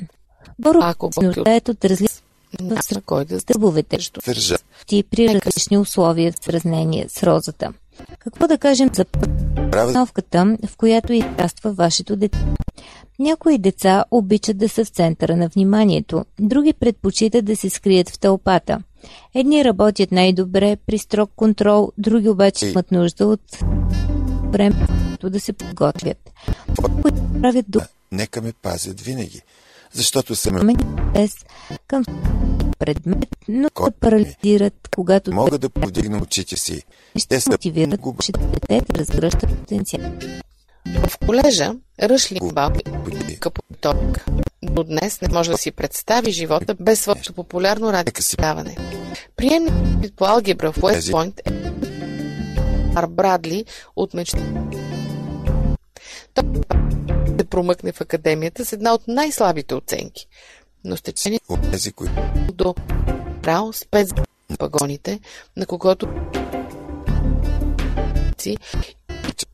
Боро 0.59 0.79
Ако 0.81 1.09
е 1.21 1.25
нуждаят 1.25 1.69
от 1.69 1.85
различни 1.85 2.21
няма 2.59 3.01
кой 3.05 3.25
да. 3.25 3.39
Държа. 4.25 4.57
ти 4.87 5.03
при 5.03 5.27
различни 5.27 5.77
условия 5.77 6.33
в 6.33 6.45
сравнение 6.45 7.05
с 7.09 7.23
розата. 7.23 7.73
Какво 8.19 8.47
да 8.47 8.57
кажем 8.57 8.89
за 8.93 9.05
обстановката, 9.57 10.57
в 10.67 10.77
която 10.77 11.13
израства 11.13 11.73
вашето 11.73 12.15
дете? 12.15 12.45
Някои 13.19 13.57
деца 13.57 14.05
обичат 14.11 14.57
да 14.57 14.69
са 14.69 14.85
в 14.85 14.89
центъра 14.89 15.35
на 15.35 15.47
вниманието, 15.47 16.25
други 16.39 16.73
предпочитат 16.73 17.45
да 17.45 17.55
се 17.55 17.69
скрият 17.69 18.09
в 18.09 18.19
тълпата. 18.19 18.81
Едни 19.35 19.63
работят 19.65 20.11
най-добре 20.11 20.77
при 20.85 20.97
строг 20.97 21.31
контрол, 21.35 21.91
други 21.97 22.29
обаче 22.29 22.67
имат 22.67 22.91
нужда 22.91 23.27
от 23.27 23.41
време 24.51 24.87
да 25.29 25.39
се 25.39 25.53
подготвят. 25.53 26.31
Които 27.01 27.41
правят 27.41 27.65
нека 28.11 28.41
ме 28.41 28.53
пазят 28.53 29.01
винаги. 29.01 29.41
Защото 29.93 30.35
съм 30.35 30.55
домен 30.55 30.77
интерес 30.79 31.35
към 31.87 32.03
предмет, 32.79 33.29
но 33.47 33.69
се 33.69 33.91
парализират, 33.99 34.89
когато 34.95 35.33
мога 35.33 35.57
да 35.57 35.69
повдигна 35.69 36.17
очите 36.17 36.55
си. 36.55 36.83
Те 37.29 37.39
са 37.41 37.51
мотивират 37.51 37.99
губа- 37.99 38.15
вашето 38.17 38.39
дете 38.39 38.93
да 38.93 38.99
разгръща 38.99 39.47
потенциал. 39.47 40.11
В 41.09 41.17
колежа 41.25 41.73
Ръшли 42.01 42.39
Бал 42.53 42.69
губи. 42.69 43.39
капоток. 43.39 44.25
До 44.63 44.83
днес 44.83 45.21
не 45.21 45.27
може 45.33 45.51
да 45.51 45.57
си 45.57 45.71
представи 45.71 46.31
живота 46.31 46.75
без 46.79 47.01
своето 47.01 47.33
популярно 47.33 47.93
радиодаване. 47.93 48.75
Приемник 49.35 50.13
по 50.15 50.25
алгебра 50.25 50.71
в 50.71 50.83
Уест 50.83 51.11
Пойнт 51.11 51.39
е 51.39 51.51
Ар 52.95 53.07
Брадли 53.07 53.65
от 53.95 54.13
мечта. 54.13 54.39
Той 56.33 56.43
се 57.39 57.45
промъкне 57.45 57.91
в 57.91 58.01
академията 58.01 58.65
с 58.65 58.73
една 58.73 58.93
от 58.93 59.07
най-слабите 59.07 59.75
оценки. 59.75 60.27
Но 60.83 60.97
с 60.97 61.01
течение 61.01 61.39
до 62.53 62.75
Рал 63.45 63.73
спец 63.73 64.09
пагоните, 64.57 65.19
на 65.57 65.65
когото 65.65 66.07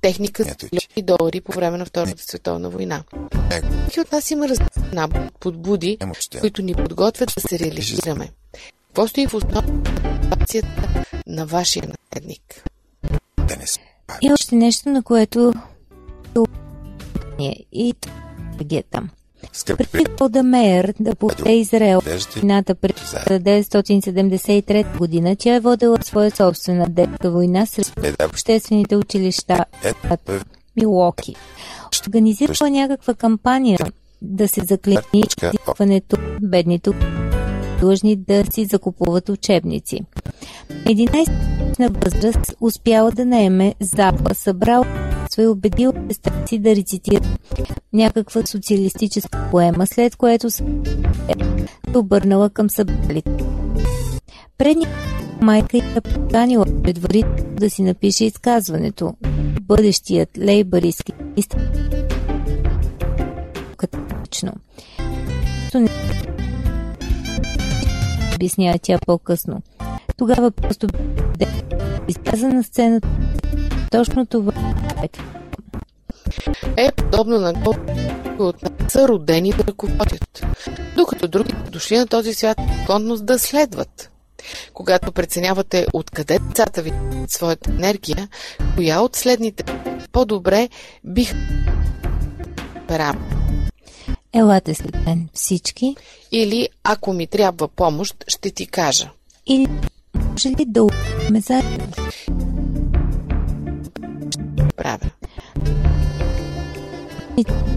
техника 0.03 0.43
с 0.43 0.47
милиони 0.63 1.17
долари 1.17 1.41
по 1.41 1.51
време 1.51 1.77
на 1.77 1.85
Втората 1.85 2.23
световна 2.23 2.69
война. 2.69 3.03
него 3.49 3.67
Всеки 3.83 3.99
от 3.99 4.11
нас 4.11 4.31
има 4.31 4.49
разна 4.49 5.09
подбуди, 5.39 5.97
е 6.33 6.39
които 6.39 6.61
ни 6.61 6.73
подготвят 6.73 7.33
да 7.35 7.41
се 7.41 7.59
реализираме. 7.59 8.29
Какво 8.87 9.07
стои 9.07 9.27
в 9.27 9.33
основата 9.33 10.61
на 11.27 11.45
вашия 11.45 11.83
наследник? 11.87 12.63
Да 13.37 13.57
не. 13.57 13.65
И 14.21 14.31
още 14.33 14.55
нещо, 14.55 14.89
на 14.89 15.03
което 15.03 15.53
и 17.71 17.93
там. 18.91 19.09
Скъпи 19.53 19.85
Меер 20.43 20.93
да 20.99 21.15
поведе 21.15 21.51
Израел 21.51 22.01
войната 22.35 22.75
през 22.75 22.95
1973 22.95 24.97
година, 24.97 25.35
тя 25.35 25.55
е 25.55 25.59
водила 25.59 25.97
своя 26.03 26.31
собствена 26.31 26.89
детска 26.89 27.31
война 27.31 27.65
сред 27.65 27.93
е 28.19 28.25
обществените 28.25 28.95
училища 28.95 29.65
ето 29.83 30.17
първи 30.25 30.43
Милуоки. 30.77 31.35
Организирала 32.07 32.69
някаква 32.69 33.13
кампания 33.13 33.79
да 34.21 34.47
се 34.47 34.61
заклени 34.61 34.99
изискването 35.13 36.17
бедните 36.41 36.91
длъжни 37.79 38.15
да 38.15 38.43
си 38.53 38.65
закупуват 38.65 39.29
учебници. 39.29 39.99
11 40.71 41.29
на 41.79 41.89
възраст 41.89 42.55
успяла 42.61 43.11
да 43.11 43.25
наеме 43.25 43.75
запа, 43.79 44.35
събрал 44.35 44.85
и 45.41 45.47
убедил 45.47 45.93
сестра 46.09 46.47
си 46.47 46.59
да 46.59 46.75
рецитира 46.75 47.21
някаква 47.93 48.45
социалистическа 48.45 49.47
поема, 49.51 49.87
след 49.87 50.15
което 50.15 50.51
се 50.51 50.63
е 51.93 51.97
обърнала 51.97 52.49
към 52.49 52.69
събралите. 52.69 53.31
Предния 54.57 54.89
майка 55.41 55.77
я 55.77 56.01
поканила 56.01 56.65
предварително 56.83 57.55
да 57.55 57.69
си 57.69 57.83
напише 57.83 58.25
изказването. 58.25 59.13
Бъдещият 59.61 60.37
лейбаристски 60.37 61.13
министр 61.19 61.57
категорично. 63.77 64.51
Обяснява 68.35 68.79
тя 68.81 68.99
по-късно. 69.05 69.61
Тогава 70.17 70.51
просто 70.51 70.87
бе 71.37 71.45
изляза 72.07 72.47
на 72.47 72.63
сцената 72.63 73.07
точно 73.91 74.25
това. 74.25 74.82
Е 76.77 76.91
подобно 76.91 77.39
на 77.39 77.53
колко 77.53 77.81
от 78.39 78.61
нас 78.63 78.91
са 78.91 79.07
родени 79.07 79.51
да 79.51 79.63
ръководят, 79.63 80.45
докато 80.95 81.27
другите 81.27 81.71
дошли 81.71 81.97
на 81.97 82.07
този 82.07 82.33
свят 82.33 82.57
склонност 82.83 83.25
да 83.25 83.39
следват. 83.39 84.09
Когато 84.73 85.11
преценявате 85.11 85.87
откъде 85.93 86.39
децата 86.39 86.81
ви 86.81 86.93
своята 87.27 87.71
енергия, 87.71 88.29
коя 88.75 89.01
от 89.01 89.15
следните 89.15 89.63
по-добре 90.11 90.69
бих 91.03 91.33
пера 92.87 93.13
Елате 94.33 94.73
след 94.73 95.05
мен 95.05 95.29
всички. 95.33 95.95
или 96.31 96.69
ако 96.83 97.13
ми 97.13 97.27
трябва 97.27 97.67
помощ, 97.67 98.23
ще 98.27 98.51
ти 98.51 98.67
кажа. 98.67 99.09
Или 99.47 99.67
може 100.31 100.49
ли 100.49 100.65
да 100.67 100.87
ме 101.31 101.39
заедно? 101.39 101.87
Правя. 104.77 105.09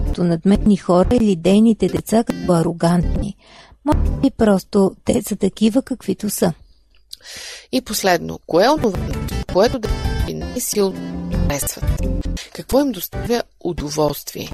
като 0.07 0.25
надметни 0.25 0.77
хора 0.77 1.09
или 1.13 1.37
дейните 1.37 1.89
деца 1.89 2.25
като 2.25 2.53
арогантни. 2.53 3.37
Може 3.85 4.21
би 4.21 4.31
просто 4.31 4.93
те 5.05 5.23
са 5.23 5.37
такива 5.37 5.83
каквито 5.83 6.31
са. 6.31 6.53
И 7.73 7.81
последно, 7.81 8.39
кое 8.47 8.65
е 8.65 8.69
онова, 8.69 8.99
което 9.53 9.79
да 9.79 9.89
най-силно 10.35 11.31
харесват? 11.33 11.85
Какво 12.53 12.81
им 12.81 12.93
доставя 12.93 13.43
удоволствие? 13.61 14.49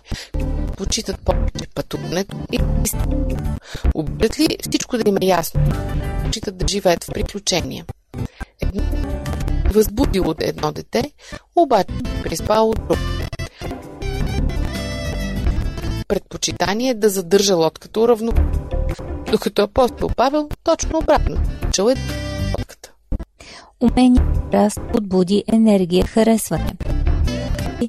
Почитат 0.77 1.19
повече 1.19 1.67
пътуването 1.75 2.37
и 2.53 2.59
Обичат 3.95 4.39
ли 4.39 4.59
всичко 4.63 4.99
да 4.99 5.09
им 5.09 5.17
е 5.23 5.27
ясно? 5.27 5.61
Почитат 6.25 6.57
да 6.57 6.69
живеят 6.69 7.05
в 7.05 7.13
приключения. 7.15 7.85
Едно 8.61 9.12
възбудило 9.73 10.31
от 10.31 10.43
едно 10.43 10.73
дете, 10.73 11.13
обаче 11.57 11.95
приспало 12.23 12.71
от 12.71 12.77
друго. 12.77 13.03
Предпочитание 16.09 16.91
е 16.91 16.95
да 16.95 17.09
задържа 17.09 17.57
лодката 17.57 18.01
уравно, 18.01 18.33
докато 19.31 19.63
апостол 19.63 20.11
Павел 20.17 20.49
точно 20.65 20.99
обратно. 20.99 21.37
Чел 21.73 21.85
е 21.85 21.97
лодката. 22.59 22.93
Умение, 23.81 24.23
раст, 24.53 24.81
подбуди, 24.93 25.45
енергия, 25.53 26.07
харесване. 26.07 26.73
Е 27.83 27.89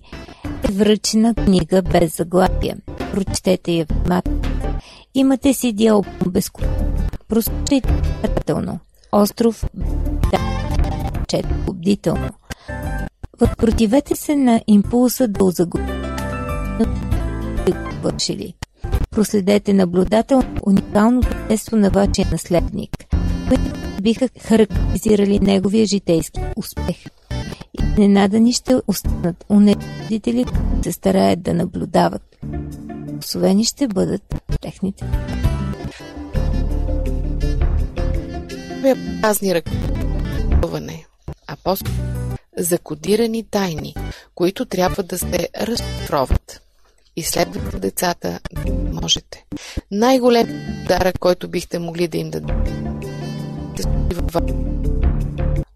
връчена 0.71 1.35
книга 1.35 1.81
без 1.81 2.17
заглавие. 2.17 2.75
Прочетете 3.11 3.71
я 3.71 3.85
внимателно. 3.85 4.41
Имате 5.15 5.53
си 5.53 5.73
дял 5.73 6.03
безкупно. 6.27 6.93
Прослушайте 7.27 7.81
внимателно. 7.87 8.79
Остров 9.11 9.65
да, 10.31 10.39
чет 11.27 11.45
бдително. 11.65 12.29
Възпротивете 13.39 14.15
се 14.15 14.35
на 14.35 14.61
импулса 14.67 15.27
да 15.27 15.45
озаглавите 15.45 16.03
вършили. 18.03 18.53
Проследете 19.11 19.73
наблюдателно 19.73 20.55
уникалното 20.65 21.27
естество 21.49 21.77
на 21.77 21.89
вашия 21.89 22.27
наследник, 22.31 22.91
които 23.47 23.63
биха 24.01 24.29
характеризирали 24.41 25.39
неговия 25.39 25.85
житейски 25.85 26.41
успех. 26.57 27.05
И 27.73 28.01
ненадани 28.01 28.53
ще 28.53 28.75
останат 28.87 29.45
унедители, 29.49 30.43
които 30.43 30.83
се 30.83 30.91
стараят 30.91 31.41
да 31.41 31.53
наблюдават. 31.53 32.37
Освени 33.19 33.65
ще 33.65 33.87
бъдат 33.87 34.35
техните. 34.61 35.05
празни 39.21 39.55
ръковане, 39.55 41.05
а 41.53 41.57
по 41.63 41.75
закодирани 42.57 43.43
тайни, 43.43 43.95
които 44.35 44.65
трябва 44.65 45.03
да 45.03 45.19
се 45.19 45.49
разшифроват. 45.57 46.61
Изследвайте 47.15 47.79
децата, 47.79 48.39
можете. 48.91 49.45
Най-голем 49.91 50.47
дарък, 50.87 51.19
който 51.19 51.47
бихте 51.47 51.79
могли 51.79 52.07
да 52.07 52.17
им 52.17 52.29
дадете, 52.29 52.83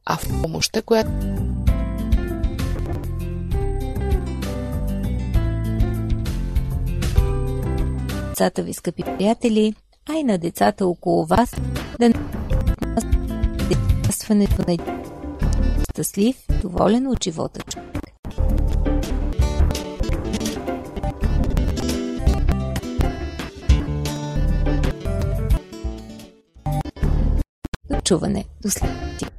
а 0.06 0.18
в 0.18 0.42
помощта, 0.42 0.82
която 0.82 1.12
Децата 8.30 8.64
ви, 8.64 8.74
скъпи 8.74 9.04
приятели, 9.04 9.74
а 10.10 10.14
и 10.14 10.24
на 10.24 10.38
децата 10.38 10.88
около 10.88 11.26
вас, 11.26 11.56
да 12.00 12.10
нарастването 14.18 14.64
на 14.68 14.74
щастлив, 15.98 16.36
доволен 16.62 17.08
от 17.08 17.24
живота 17.24 17.62
човек. 17.62 17.88
чуване. 28.04 28.46
До 28.64 28.70
следващия 28.70 29.30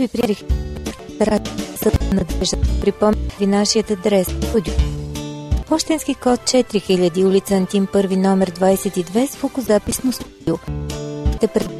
Скъпи 0.00 0.12
приятели, 0.12 0.36
съд 1.76 2.12
надежда, 2.12 2.58
припомнях 2.80 3.38
ви 3.38 3.46
нашият 3.46 3.90
адрес. 3.90 4.26
Студио. 4.26 4.74
Пощенски 5.68 6.14
код 6.14 6.40
4000, 6.40 7.24
улица 7.24 7.54
Антим, 7.54 7.86
първи 7.92 8.16
номер 8.16 8.50
22, 8.50 9.30
звукозаписно 9.30 10.12
студио. 10.12 10.56
Ще 11.36 11.48
пред... 11.48 11.70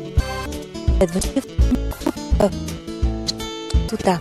следващия... 0.99 1.43
Тута. 3.89 4.21